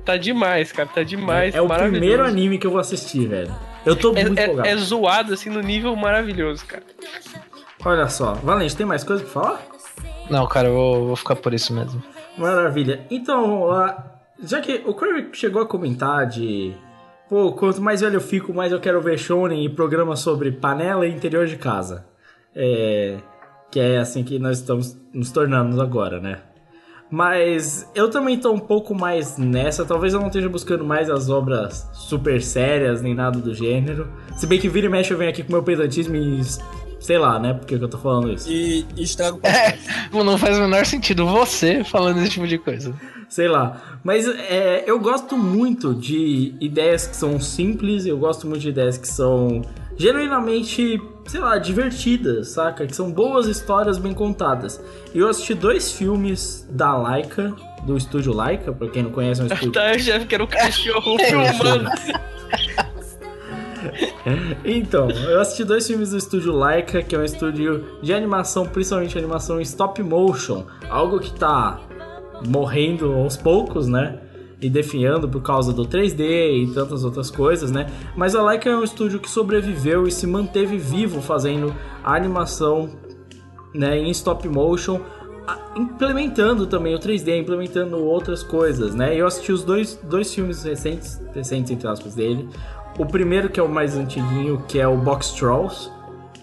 [0.05, 0.87] Tá demais, cara.
[0.89, 1.53] Tá demais.
[1.55, 1.99] é o maravilhoso.
[1.99, 3.53] primeiro anime que eu vou assistir, velho.
[3.85, 4.67] Eu tô É, muito é- empolgado.
[4.69, 6.83] é zoado, assim, no nível maravilhoso, cara.
[7.85, 8.33] Olha só.
[8.35, 9.61] Valente, tem mais coisa pra falar?
[10.29, 12.01] Não, cara, eu vou, vou ficar por isso mesmo.
[12.37, 13.05] Maravilha.
[13.09, 13.67] Então,
[14.43, 16.73] já que o Curry chegou a comentar de...
[17.29, 21.07] Pô, quanto mais velho eu fico, mais eu quero ver shonen e programas sobre panela
[21.07, 22.05] e interior de casa.
[22.55, 23.17] É...
[23.71, 26.39] Que é assim que nós estamos nos tornando agora, né?
[27.09, 29.85] Mas eu também tô um pouco mais nessa.
[29.85, 34.07] Talvez eu não esteja buscando mais as obras super sérias, nem nada do gênero.
[34.35, 36.41] Se bem que vira e mexe eu venho aqui com meu pedantismo e...
[37.03, 37.53] Sei lá, né?
[37.53, 38.49] Por que que eu tô falando isso?
[38.49, 39.37] E, e estraga
[40.13, 42.95] o Não faz o menor sentido você falando esse tipo de coisa.
[43.27, 43.99] Sei lá.
[44.01, 48.97] Mas é, eu gosto muito de ideias que são simples, eu gosto muito de ideias
[48.97, 49.61] que são
[49.97, 52.87] genuinamente, sei lá, divertidas, saca?
[52.87, 54.81] Que são boas histórias bem contadas.
[55.13, 57.53] E eu assisti dois filmes da Laika,
[57.85, 59.71] do estúdio Laika, pra quem não conhece, é um estúdio.
[59.73, 61.89] Tá, eu já quero o cachorro filmando.
[64.63, 69.17] Então, eu assisti dois filmes do estúdio Laika, que é um estúdio de animação, principalmente
[69.17, 71.79] animação em stop motion, algo que tá
[72.47, 74.19] morrendo aos poucos, né?
[74.61, 76.21] E definhando por causa do 3D
[76.63, 77.87] e tantas outras coisas, né?
[78.15, 82.89] Mas a Laika é um estúdio que sobreviveu e se manteve vivo fazendo a animação
[83.73, 85.01] né, em stop motion,
[85.75, 89.15] implementando também o 3D, implementando outras coisas, né?
[89.15, 92.47] Eu assisti os dois, dois filmes recentes, recentes entre aspas dele.
[92.97, 95.89] O primeiro que é o mais antiguinho, que é o Box Trolls,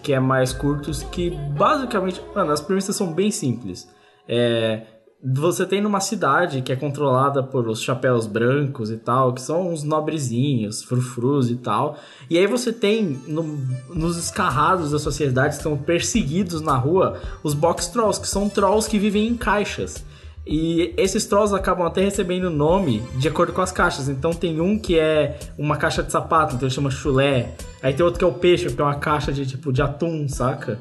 [0.03, 3.87] que é mais curtos, que basicamente, mano, as premissas são bem simples.
[4.27, 4.81] É,
[5.23, 9.69] você tem numa cidade que é controlada por os chapéus brancos e tal, que são
[9.71, 11.97] uns nobrezinhos, frufrus e tal.
[12.29, 13.57] E aí você tem no-
[13.93, 18.99] nos escarrados da sociedade que perseguidos na rua os box trolls, que são trolls que
[18.99, 20.03] vivem em caixas.
[20.45, 24.09] E esses trolls acabam até recebendo nome de acordo com as caixas.
[24.09, 27.55] Então tem um que é uma caixa de sapato, então ele chama chulé.
[27.81, 30.27] Aí tem outro que é o peixe, que é uma caixa de tipo de atum,
[30.27, 30.79] saca?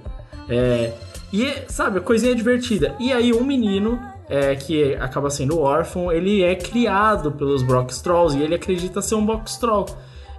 [0.49, 0.93] É,
[1.33, 2.95] e, sabe, coisinha divertida.
[2.99, 8.39] E aí um menino, é, que acaba sendo órfão, ele é criado pelos Box Trolls
[8.39, 9.87] e ele acredita ser um Box Troll.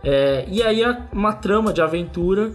[0.03, 2.51] É, e aí é uma trama de aventura,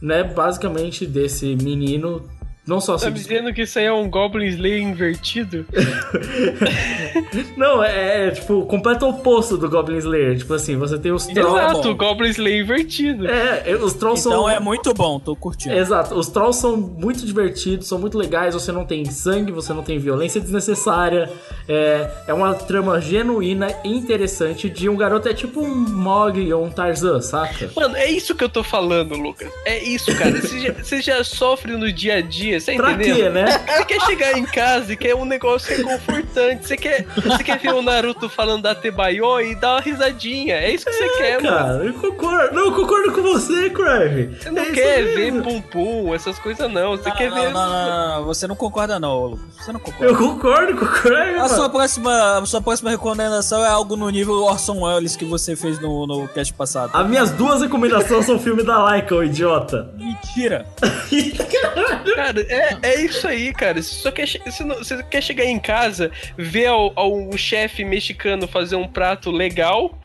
[0.00, 2.22] né, basicamente desse menino,
[2.66, 5.66] não só Tá se me dizendo que isso aí é um Goblin Slayer invertido?
[7.56, 10.38] Não, é, é, tipo o completo oposto do Goblin Slayer.
[10.38, 11.58] Tipo assim, você tem os trolls.
[11.58, 13.28] Exato, o Goblin Slayer invertido.
[13.28, 14.50] É, os trolls Então são.
[14.50, 15.74] é muito bom, tô curtindo.
[15.74, 19.82] Exato, os trolls são muito divertidos, são muito legais, você não tem sangue, você não
[19.82, 21.30] tem violência desnecessária.
[21.68, 26.64] É, é uma trama genuína e interessante de um garoto, é tipo um Mog ou
[26.64, 27.70] um Tarzan, saca?
[27.76, 29.50] Mano, é isso que eu tô falando, Lucas.
[29.64, 30.40] É isso, cara.
[30.40, 33.16] Você já, você já sofre no dia a dia, você Pra entendeu?
[33.16, 33.44] quê, né?
[33.74, 36.66] Você quer chegar em casa e quer um negócio reconfortante.
[36.66, 40.56] Você quer, você quer ver o Naruto falando da Tebayo e dar uma risadinha.
[40.56, 41.56] É isso que você quer, mano.
[41.56, 42.54] Cara, eu concordo.
[42.54, 44.36] Não, eu concordo com você, Crave.
[44.40, 46.92] Você não quer ver pum pum, essas coisas não.
[46.96, 47.50] Você Não, quer não, ver.
[47.52, 49.38] não, não, não, você não concorda não.
[49.58, 50.06] Você não concorda.
[50.06, 51.34] Eu concordo com o Crave.
[51.34, 51.48] A mano.
[51.48, 55.80] sua próxima, a sua próxima recomendação é algo no nível Orson Welles que você fez
[55.80, 56.90] no, no cast passado.
[56.94, 59.90] As minhas duas recomendações são filme da Laika, ô idiota.
[59.96, 60.66] Mentira!
[62.14, 63.82] Cara, é, é isso aí, cara.
[63.82, 67.84] Você só quer, você não- você quer chegar em casa, ver ao, ao- um chefe
[67.84, 69.98] mexicano fazer um prato legal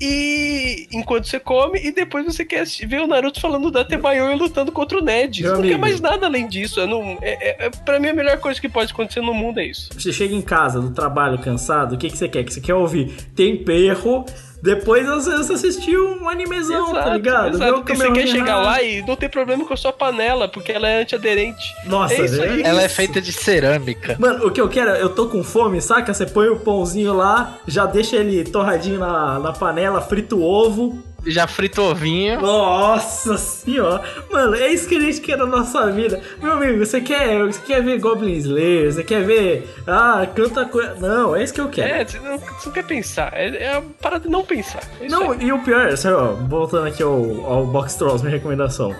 [0.00, 4.72] e enquanto você come, e depois você quer ver o Naruto falando da Tebayoyo lutando
[4.72, 5.42] contra o Ned.
[5.42, 6.80] Meu Você não quer mais nada além disso.
[6.80, 9.60] Eu não, é, é, é- pra mim, a melhor coisa que pode acontecer no mundo
[9.60, 9.90] é isso.
[9.96, 12.42] Você chega em casa do trabalho cansado, o que, que você quer?
[12.44, 14.24] Que você quer ouvir temperro,
[14.64, 17.58] depois às vezes assistir um animezão, tá ligado?
[17.58, 17.72] Ver exato.
[17.72, 18.34] o Porque você quer Kamehameha.
[18.34, 21.74] chegar lá e não tem problema com a sua panela, porque ela é antiaderente.
[21.84, 22.62] Nossa, é isso aí.
[22.62, 24.16] Ela é feita de cerâmica.
[24.18, 26.14] Mano, o que eu quero, eu tô com fome, saca?
[26.14, 30.98] Você põe o pãozinho lá, já deixa ele torradinho na, na panela, frita o ovo.
[31.26, 32.40] Já frita o ovinho.
[32.40, 34.02] Nossa senhora!
[34.30, 36.20] Mano, é isso que a gente quer na nossa vida.
[36.42, 38.92] Meu amigo, você quer, você quer ver Goblin Slayer?
[38.92, 39.68] Você quer ver.
[39.86, 40.94] Ah, canta coisa.
[41.00, 41.94] Não, é isso que eu quero.
[41.94, 43.30] É, você não, você não quer pensar.
[43.34, 44.82] É, é a parada de não pensar.
[45.00, 45.38] É Não, aí.
[45.42, 48.94] e o pior, sério, ó, voltando aqui ao, ao Box Trolls, minha recomendação.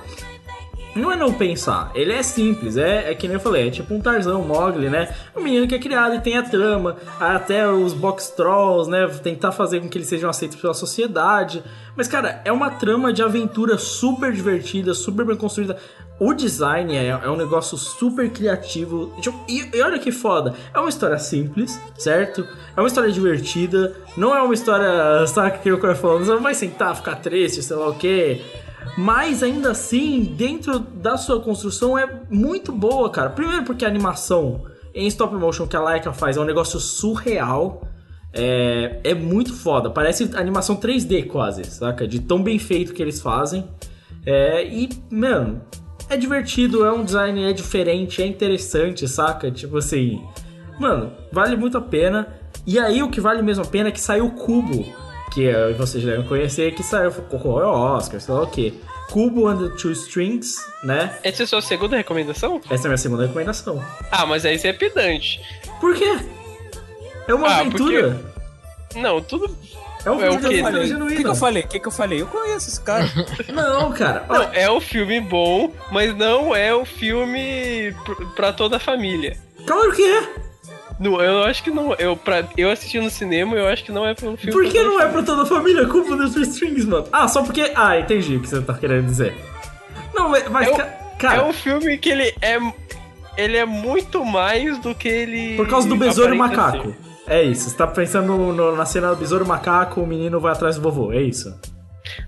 [0.94, 3.92] Não é não pensar, ele é simples, é, é que nem eu falei, é tipo
[3.92, 5.12] um Tarzan, um Mogli, né?
[5.36, 9.06] Um menino que é criado e tem a trama, até os Box Trolls, né?
[9.22, 11.64] Tentar fazer com que eles sejam aceitos pela sociedade.
[11.96, 15.76] Mas, cara, é uma trama de aventura super divertida, super bem construída.
[16.18, 19.12] O design é, é um negócio super criativo.
[19.20, 22.46] Tipo, E, e olha que foda, é uma história simples, certo?
[22.76, 26.24] É uma história divertida, não é uma história, sabe que eu falando?
[26.24, 28.40] Você não vai sentar, ficar triste, sei lá o quê.
[28.96, 33.30] Mas ainda assim, dentro da sua construção é muito boa, cara.
[33.30, 34.62] Primeiro porque a animação
[34.94, 37.82] em stop motion que a Laika faz é um negócio surreal.
[38.32, 39.90] É, é muito foda.
[39.90, 42.06] Parece animação 3D quase, saca?
[42.06, 43.68] De tão bem feito que eles fazem.
[44.26, 45.60] É, e, mano,
[46.08, 49.50] é divertido, é um design é diferente, é interessante, saca?
[49.50, 50.22] Tipo assim,
[50.78, 52.28] mano, vale muito a pena.
[52.66, 54.84] E aí o que vale mesmo a pena é que saiu o Cubo,
[55.34, 58.72] que vocês devem conhecer, que saiu concorreu ao Oscar, sei lá o que.
[59.10, 61.18] Cubo and the Two Strings, né?
[61.22, 62.60] Essa é a sua segunda recomendação?
[62.70, 63.84] Essa é a minha segunda recomendação.
[64.10, 65.40] Ah, mas aí você é pedante.
[65.80, 66.16] Por quê?
[67.28, 68.18] É uma Ah, aventura.
[68.96, 69.54] Não, tudo.
[70.06, 70.60] É um É o filme de quê?
[70.62, 71.62] aventura O que, que eu falei?
[71.62, 72.22] O que, que eu falei?
[72.22, 73.06] Eu conheço esse cara.
[73.52, 74.24] Não, cara.
[74.28, 79.36] Não, é um filme bom, mas não é um filme pr- pra toda a família.
[79.66, 80.43] claro que é.
[80.98, 81.92] Não, eu acho que não.
[81.94, 84.52] Eu, pra, eu assisti no cinema, eu acho que não é pra um filme.
[84.52, 85.90] Por que não é pra toda a família the
[86.32, 87.08] Two Strings, mano?
[87.12, 87.72] Ah, só porque.
[87.74, 89.34] Ah, entendi o que você tá querendo dizer.
[90.14, 92.58] Não, mas, É o- cara, É um filme que ele é.
[93.36, 95.56] Ele é muito mais do que ele.
[95.56, 96.90] por causa do besouro e macaco.
[96.90, 96.96] ser.
[97.26, 100.38] É isso, você tá pensando no- no- na cena do besouro e macaco, o menino
[100.38, 101.52] vai atrás do vovô, é isso.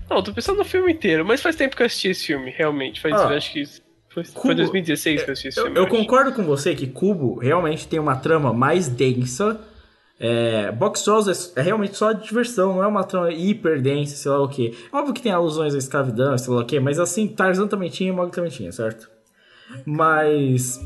[0.09, 2.99] Não, tô pensando no filme inteiro, mas faz tempo que eu assisti esse filme, realmente.
[2.99, 3.23] Faz, Ah.
[3.31, 3.63] eu acho que.
[4.23, 7.87] Foi, Cubo- foi 2016 que eu assisti Eu, eu concordo com você que Cubo realmente
[7.87, 9.59] tem uma trama mais densa.
[10.19, 14.31] É, Box Trolls é, é realmente só diversão, não é uma trama hiper densa, sei
[14.31, 14.75] lá o que.
[14.91, 18.09] Óbvio que tem alusões à escravidão, sei lá o que, mas assim, Tarzan também tinha
[18.09, 19.07] e Mog também tinha, certo?
[19.85, 20.79] Mas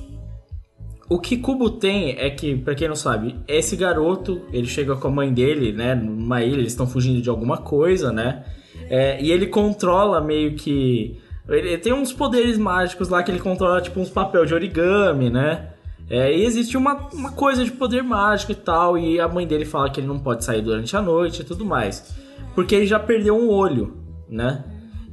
[1.10, 5.08] o que Cubo tem é que, pra quem não sabe, esse garoto, ele chega com
[5.08, 8.44] a mãe dele, né, numa ilha, eles estão fugindo de alguma coisa, né?
[8.90, 11.22] É, e ele controla meio que.
[11.52, 15.70] Ele tem uns poderes mágicos lá que ele controla, tipo, uns papel de origami, né?
[16.10, 19.64] É, e existe uma, uma coisa de poder mágico e tal, e a mãe dele
[19.64, 22.14] fala que ele não pode sair durante a noite e tudo mais.
[22.54, 23.98] Porque ele já perdeu um olho,
[24.30, 24.64] né?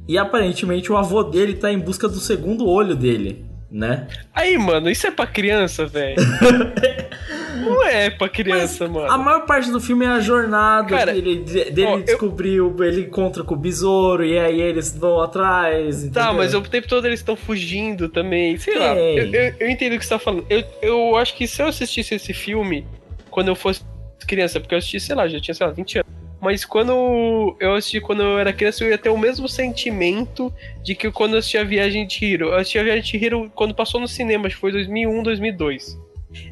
[0.07, 4.07] E aparentemente o avô dele tá em busca do segundo olho dele, né?
[4.33, 6.17] Aí, mano, isso é pra criança, velho.
[7.59, 9.11] não é pra criança, mano.
[9.11, 12.75] A maior parte do filme é a jornada Cara, dele, de- dele ó, eu- descobriu,
[12.83, 16.01] ele encontra com o besouro e aí eles vão atrás.
[16.11, 16.33] Tá, entendeu?
[16.33, 18.57] mas o tempo todo eles estão fugindo também.
[18.57, 18.95] Sei lá.
[18.95, 19.17] Tem.
[19.17, 20.45] Eu, eu- eu entendo o que você tá falando.
[20.49, 22.85] Eu, eu acho que se eu assistisse esse filme
[23.29, 23.81] quando eu fosse
[24.27, 26.09] criança, porque eu assisti, sei lá, já tinha, sei lá, 20 anos.
[26.41, 30.95] Mas quando eu assisti quando eu era criança, eu ia ter o mesmo sentimento de
[30.95, 32.45] que quando eu assisti a Viagem de Hiro.
[32.47, 35.99] Eu assisti a Viagem de Hiro quando passou no cinema, acho que foi 2001, 2002.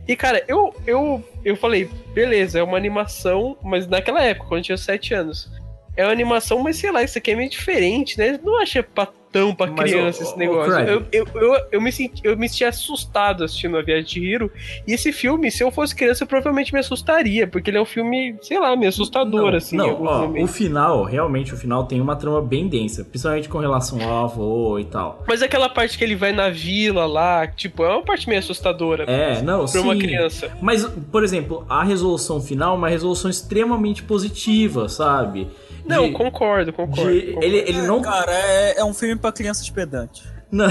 [0.08, 4.66] E, cara, eu, eu, eu falei, beleza, é uma animação, mas naquela época, quando eu
[4.66, 5.52] tinha 7 anos.
[5.96, 8.40] É uma animação, mas sei lá, isso aqui é meio diferente, né?
[8.44, 8.84] Não achei
[9.38, 10.72] pra, tão pra Mas, criança esse negócio.
[10.72, 10.90] Craig.
[10.90, 14.52] eu, eu, eu, eu me senti, eu me senti assustado assistindo a Viagem de Hiro.
[14.88, 17.86] E esse filme, se eu fosse criança, eu provavelmente me assustaria, porque ele é um
[17.86, 19.78] filme, sei lá, meio assustador, não, assim.
[19.78, 24.02] Não, ó, o final, realmente, o final tem uma trama bem densa, principalmente com relação
[24.02, 25.24] ao avô e tal.
[25.28, 29.04] Mas aquela parte que ele vai na vila lá, tipo, é uma parte meio assustadora
[29.04, 29.80] É, não, pra sim.
[29.80, 30.52] uma criança.
[30.62, 35.48] Mas, por exemplo, a resolução final é uma resolução extremamente positiva, sabe?
[35.88, 37.12] Não, De- concordo, concordo.
[37.12, 37.46] de- concordo.
[37.46, 38.02] ele, ele não.
[38.02, 40.24] Cara, é, é um filme pra crianças pedantes.
[40.52, 40.68] não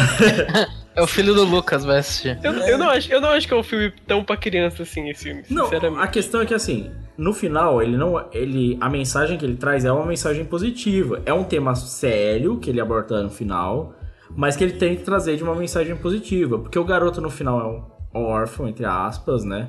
[0.94, 2.38] É o filho do Lucas, vai assistir.
[2.42, 5.10] Eu, eu não acho, eu não acho que é um filme tão pra criança assim,
[5.10, 6.02] esse filme, Não, sinceramente.
[6.02, 8.24] a questão é que assim, no final, ele não.
[8.32, 11.20] Ele, a mensagem que ele traz é uma mensagem positiva.
[11.26, 13.94] É um tema sério que ele aborda no final,
[14.30, 16.58] mas que ele tem que trazer de uma mensagem positiva.
[16.58, 19.68] Porque o garoto no final é um órfão, entre aspas, né?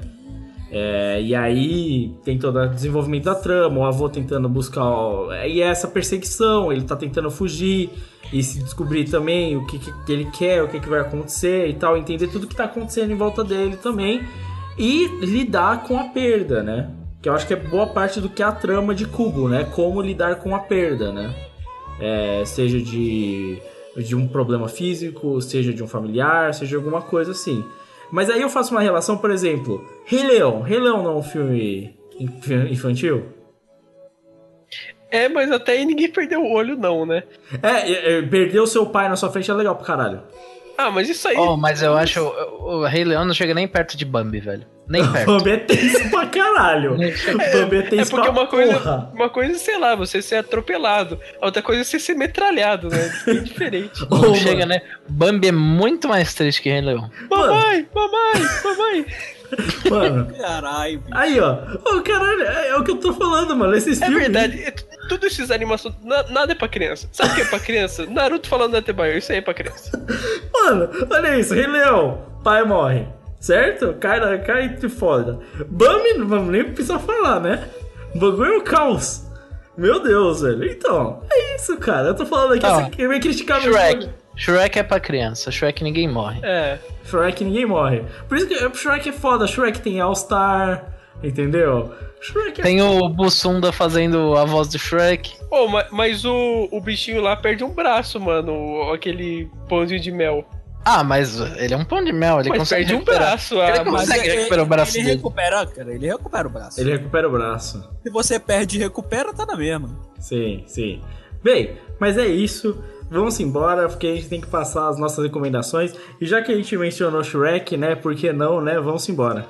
[0.70, 4.84] É, e aí tem todo o desenvolvimento da trama, o avô tentando buscar.
[5.48, 7.90] E é essa perseguição, ele tá tentando fugir
[8.32, 11.74] e se descobrir também o que, que ele quer, o que, que vai acontecer e
[11.74, 14.22] tal, entender tudo que tá acontecendo em volta dele também.
[14.78, 16.92] E lidar com a perda, né?
[17.22, 19.64] Que eu acho que é boa parte do que é a trama de Cubo, né?
[19.64, 21.34] Como lidar com a perda, né?
[22.00, 23.58] É, seja de,
[23.96, 27.64] de um problema físico, seja de um familiar, seja de alguma coisa assim.
[28.12, 30.62] Mas aí eu faço uma relação, por exemplo, Rei Leão.
[30.62, 33.26] Rei Leão não é um filme inf- infantil?
[35.10, 37.24] É, mas até aí ninguém perdeu o olho, não, né?
[37.64, 40.22] É, é, é, perder o seu pai na sua frente é legal pro caralho.
[40.78, 41.38] Ah, mas isso aí.
[41.38, 44.66] Oh, mas eu acho o, o Rei Leão não chega nem perto de Bambi, velho.
[44.90, 45.26] Nem O perto.
[45.26, 46.94] Bambi é tenso pra caralho.
[46.94, 49.12] O Bambi é É tenso porque pra uma coisa, porra.
[49.14, 51.20] uma coisa, sei lá, você ser atropelado.
[51.42, 53.14] A outra coisa é você ser metralhado, né?
[53.26, 54.04] Bem diferente.
[54.10, 54.82] Ô, chega, né?
[55.10, 57.10] Bambi é muito mais triste que Rei Leão.
[57.30, 59.06] Mamãe, mamãe, mamãe.
[59.90, 61.18] Mano, Caralho, bicho.
[61.18, 61.54] aí ó.
[61.86, 63.76] Ô, caralho, é, é o que eu tô falando, mano.
[63.76, 64.24] Esses É filmes.
[64.24, 64.72] verdade, é
[65.08, 67.08] tudo esses animações, na- nada é pra criança.
[67.14, 68.06] Sabe o que é pra criança?
[68.08, 69.92] Naruto falando da Tebaio, isso aí é pra criança.
[70.54, 73.08] Mano, olha isso, Rei Leão, pai morre,
[73.40, 73.94] certo?
[74.00, 75.40] Cai, na- cai e te foda.
[75.68, 77.68] Bambi, não vamos nem precisar falar, né?
[78.16, 79.26] O bagulho é o caos.
[79.78, 80.66] Meu Deus, velho.
[80.66, 82.08] Então, é isso, cara.
[82.10, 84.10] Eu tô falando aqui, Ó, assim, que vai criticar Shrek.
[84.36, 85.52] Shrek é pra criança.
[85.52, 86.40] Shrek ninguém morre.
[86.44, 86.80] É.
[87.06, 88.04] Shrek ninguém morre.
[88.28, 89.46] Por isso que o Shrek é foda.
[89.46, 90.94] Shrek tem All-Star,
[91.24, 91.94] entendeu?
[92.20, 95.36] Shrek é Tem o Bussunda fazendo a voz do Shrek.
[95.48, 98.92] Pô, ma- mas o, o bichinho lá perde um braço, mano.
[98.92, 100.44] Aquele pãozinho de mel.
[100.90, 103.28] Ah, mas ele é um pão de mel, ele Mas consegue perde um recuperar.
[103.32, 103.54] braço.
[103.56, 105.16] Ele Ah, consegue mas Mas é- recuperar o braço ele dele.
[105.18, 105.94] recupera, cara.
[105.94, 106.80] Ele recupera o braço.
[106.80, 107.90] Ele recupera o braço.
[108.04, 109.90] Se você perde e recupera, tá na mesma.
[110.18, 111.02] Sim, sim.
[111.44, 112.82] Bem, mas é isso.
[113.12, 115.94] Vamos embora, porque a gente tem que passar as nossas recomendações.
[116.22, 117.96] E já que a gente mencionou Shrek, né?
[117.96, 118.80] Por que não, né?
[118.80, 119.46] Vamos embora.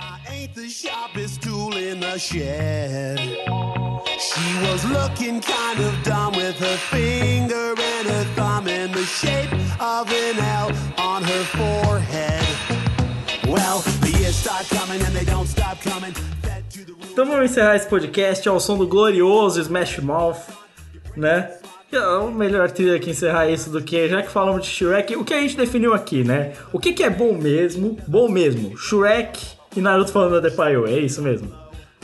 [0.00, 3.18] I ain't the sharpest tool in the shed.
[4.28, 9.50] She was looking kind of dumb with her finger and her thumb in the shape
[9.80, 12.46] of an L on her forehead.
[13.48, 16.12] Well, the years start coming and they don't stop coming.
[16.42, 17.10] Fed to the roof.
[17.10, 20.40] Então vamos encerrar esse podcast ao som do glorioso Smash Mouth,
[21.16, 21.50] né?
[21.90, 25.24] É o melhor trilha que encerrar isso do que, já que falamos de Shrek, o
[25.24, 26.52] que a gente definiu aqui, né?
[26.70, 29.40] O que, que é bom mesmo, bom mesmo, Shrek
[29.74, 31.50] e Naruto falando da Depayo, é isso mesmo,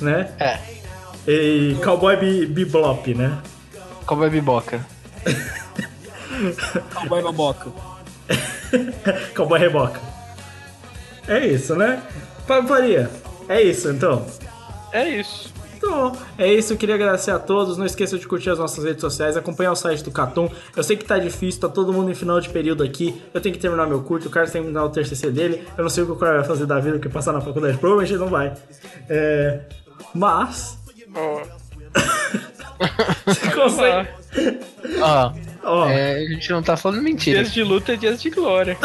[0.00, 0.32] né?
[0.40, 0.58] É,
[1.26, 3.40] E Cowboy Bebop, né?
[4.06, 4.84] como é biboca.
[6.94, 7.70] Cowboy baboca.
[9.34, 10.00] Cowboy Reboca.
[11.26, 12.02] É isso, né?
[12.46, 13.10] Fábio Faria,
[13.48, 14.26] é isso então.
[14.92, 15.52] É isso.
[15.76, 16.72] Então, é isso.
[16.72, 17.76] Eu queria agradecer a todos.
[17.76, 20.48] Não esqueça de curtir as nossas redes sociais, acompanhar o site do Catum.
[20.74, 23.20] Eu sei que tá difícil, tá todo mundo em final de período aqui.
[23.32, 25.66] Eu tenho que terminar meu curso, o Carlos tem que terminar o TCC dele.
[25.76, 27.76] Eu não sei o que o cara vai fazer da vida, porque passar na faculdade
[27.78, 28.54] provavelmente ele não vai.
[29.08, 29.60] É...
[30.14, 30.83] Mas.
[33.26, 34.08] Você consegue.
[35.00, 35.32] Ó,
[35.64, 37.38] Ó, é, a gente não tá falando mentira.
[37.42, 38.76] dias de luta é dias de glória.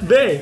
[0.00, 0.40] Bem,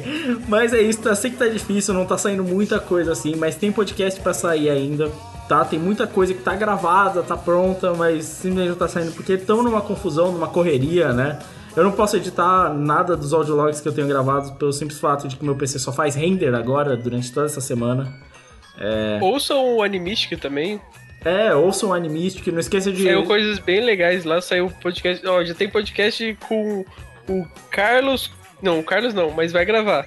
[0.49, 1.07] mas é isso.
[1.07, 4.33] Eu sei que tá difícil, não tá saindo muita coisa assim, mas tem podcast pra
[4.33, 5.11] sair ainda.
[5.49, 9.33] Tá, tem muita coisa que tá gravada, tá pronta, mas simplesmente não tá saindo porque
[9.33, 11.39] estamos numa confusão, numa correria, né?
[11.75, 15.37] Eu não posso editar nada dos audiologs que eu tenho gravados pelo simples fato de
[15.37, 18.13] que meu PC só faz render agora durante toda essa semana.
[19.21, 20.81] Ouçam o Animistic também.
[21.25, 23.03] É, ouçam o Animistic, não esqueça de.
[23.03, 24.41] Saiu coisas bem legais lá.
[24.41, 25.27] Saiu podcast.
[25.27, 26.85] Ó, já tem podcast com
[27.29, 28.31] o Carlos.
[28.63, 30.07] Não, o Carlos não, mas vai gravar.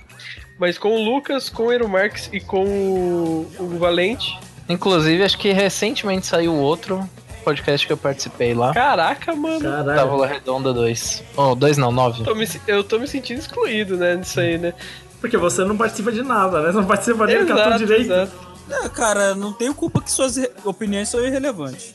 [0.57, 4.38] Mas com o Lucas, com o Eero Marques e com o, o Valente.
[4.69, 7.07] Inclusive, acho que recentemente saiu outro
[7.43, 8.73] podcast que eu participei lá.
[8.73, 9.60] Caraca, mano.
[9.61, 10.22] Caralho.
[10.22, 11.23] Redonda 2.
[11.35, 12.23] Oh, 2 não, 9.
[12.23, 14.73] Tô me- eu tô me sentindo excluído, né, disso aí, né?
[15.19, 16.72] Porque você não participa de nada, né?
[16.72, 18.02] Você não participa nem do cartão direito.
[18.11, 18.51] exato.
[18.72, 21.93] É, cara, não tenho culpa que suas opiniões são irrelevantes.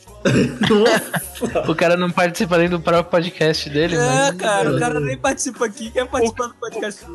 [1.67, 4.35] O cara não participa nem do próprio podcast dele, É, mas...
[4.35, 7.05] cara, o cara nem participa aqui, quer participar do podcast.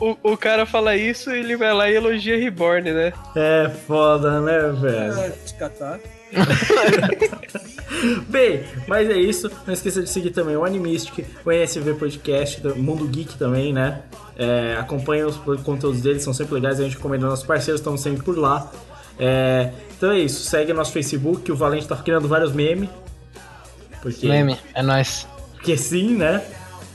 [0.00, 3.12] O, o cara fala isso e ele vai lá e elogia Reborn, né?
[3.34, 5.18] É foda, né, velho?
[5.18, 5.98] É, te catar.
[8.28, 9.50] Bem, mas é isso.
[9.66, 14.02] Não esqueça de seguir também o Animistic, o NSV Podcast, do Mundo Geek também, né?
[14.36, 16.78] É, acompanha os conteúdos deles, são sempre legais.
[16.78, 18.70] A gente recomenda nossos parceiros, estamos sempre por lá.
[19.18, 22.88] É, então é isso, segue nosso Facebook, o Valente tá criando vários memes.
[24.00, 24.28] Porque...
[24.28, 25.26] Meme, é nóis.
[25.54, 26.42] Porque sim, né?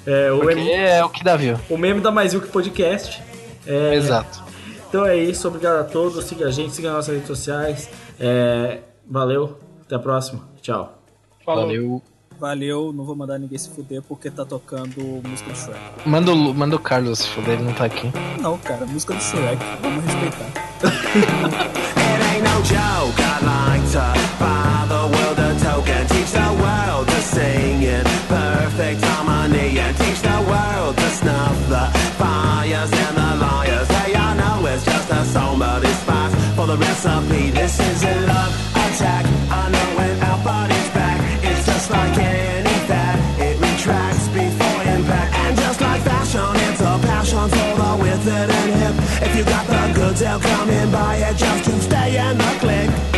[0.05, 0.69] É, o meme...
[0.71, 1.59] é o que dá viu.
[1.69, 3.21] O meme da Mais que Podcast.
[3.67, 3.95] É...
[3.95, 4.43] Exato.
[4.87, 7.89] Então é isso, obrigado a todos, siga a gente, siga nossas redes sociais.
[8.19, 8.79] É...
[9.09, 10.47] Valeu, até a próxima.
[10.61, 10.97] Tchau.
[11.45, 11.65] Falou.
[11.65, 12.01] Valeu.
[12.39, 15.79] Valeu, não vou mandar ninguém se fuder porque tá tocando música do Shrek.
[16.05, 18.11] Manda o, manda o Carlos se fuder, ele não tá aqui.
[18.41, 21.93] Não, cara, música do Shrek, vamos respeitar.
[22.61, 23.17] joke.
[23.17, 24.07] I like to
[24.39, 30.21] buy the world a token, teach the world to sing in perfect harmony, and teach
[30.21, 31.85] the world to snuff the
[32.19, 33.87] fires and the liars.
[33.87, 37.51] Hey, I know it's just a song, but it's fast for the recipe.
[37.51, 38.53] This isn't love
[38.85, 39.25] attack.
[39.49, 43.17] I know when our body's back, it's just like any fat.
[43.39, 48.71] It retracts before impact, and just like fashion, it's a passion for the withered and
[48.79, 48.95] hip.
[49.25, 49.82] If you got the
[50.19, 53.12] They'll come in by it just to stay in the click.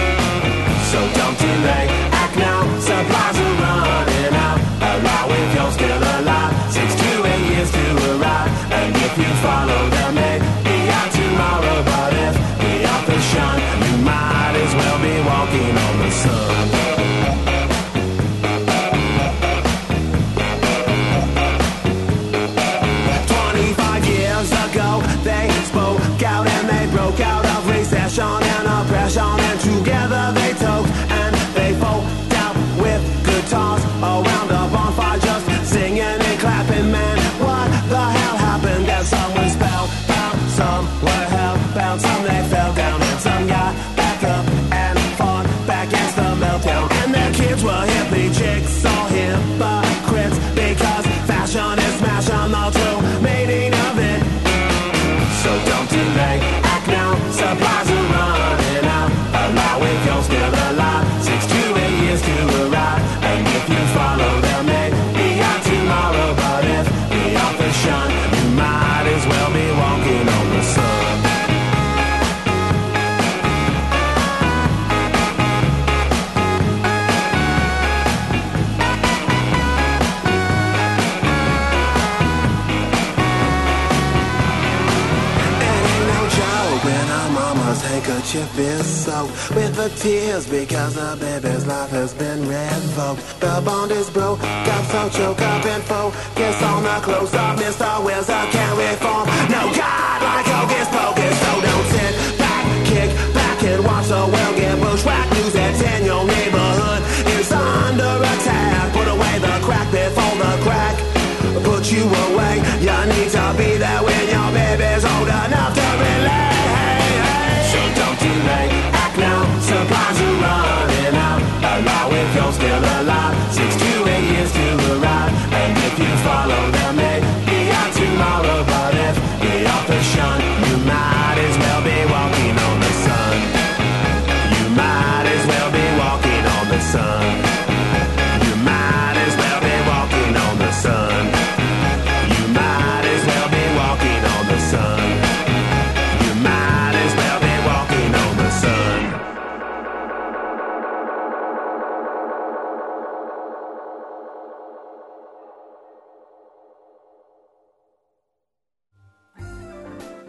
[89.90, 93.40] tears because the baby's life has been revoked.
[93.40, 97.58] The bond is broke, got so choked up and focused on the close up.
[97.58, 98.04] Mr.
[98.04, 99.26] Wills, I can't reform.
[99.50, 100.25] No God!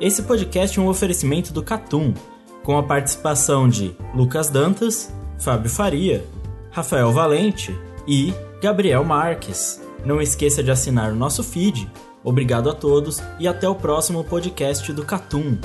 [0.06, 2.14] Esse podcast é um oferecimento do Catum,
[2.62, 6.24] com a participação de Lucas Dantas, Fábio Faria,
[6.70, 7.76] Rafael Valente
[8.06, 9.82] e Gabriel Marques.
[10.04, 11.90] Não esqueça de assinar o nosso feed.
[12.22, 15.58] Obrigado a todos e até o próximo podcast do Catum.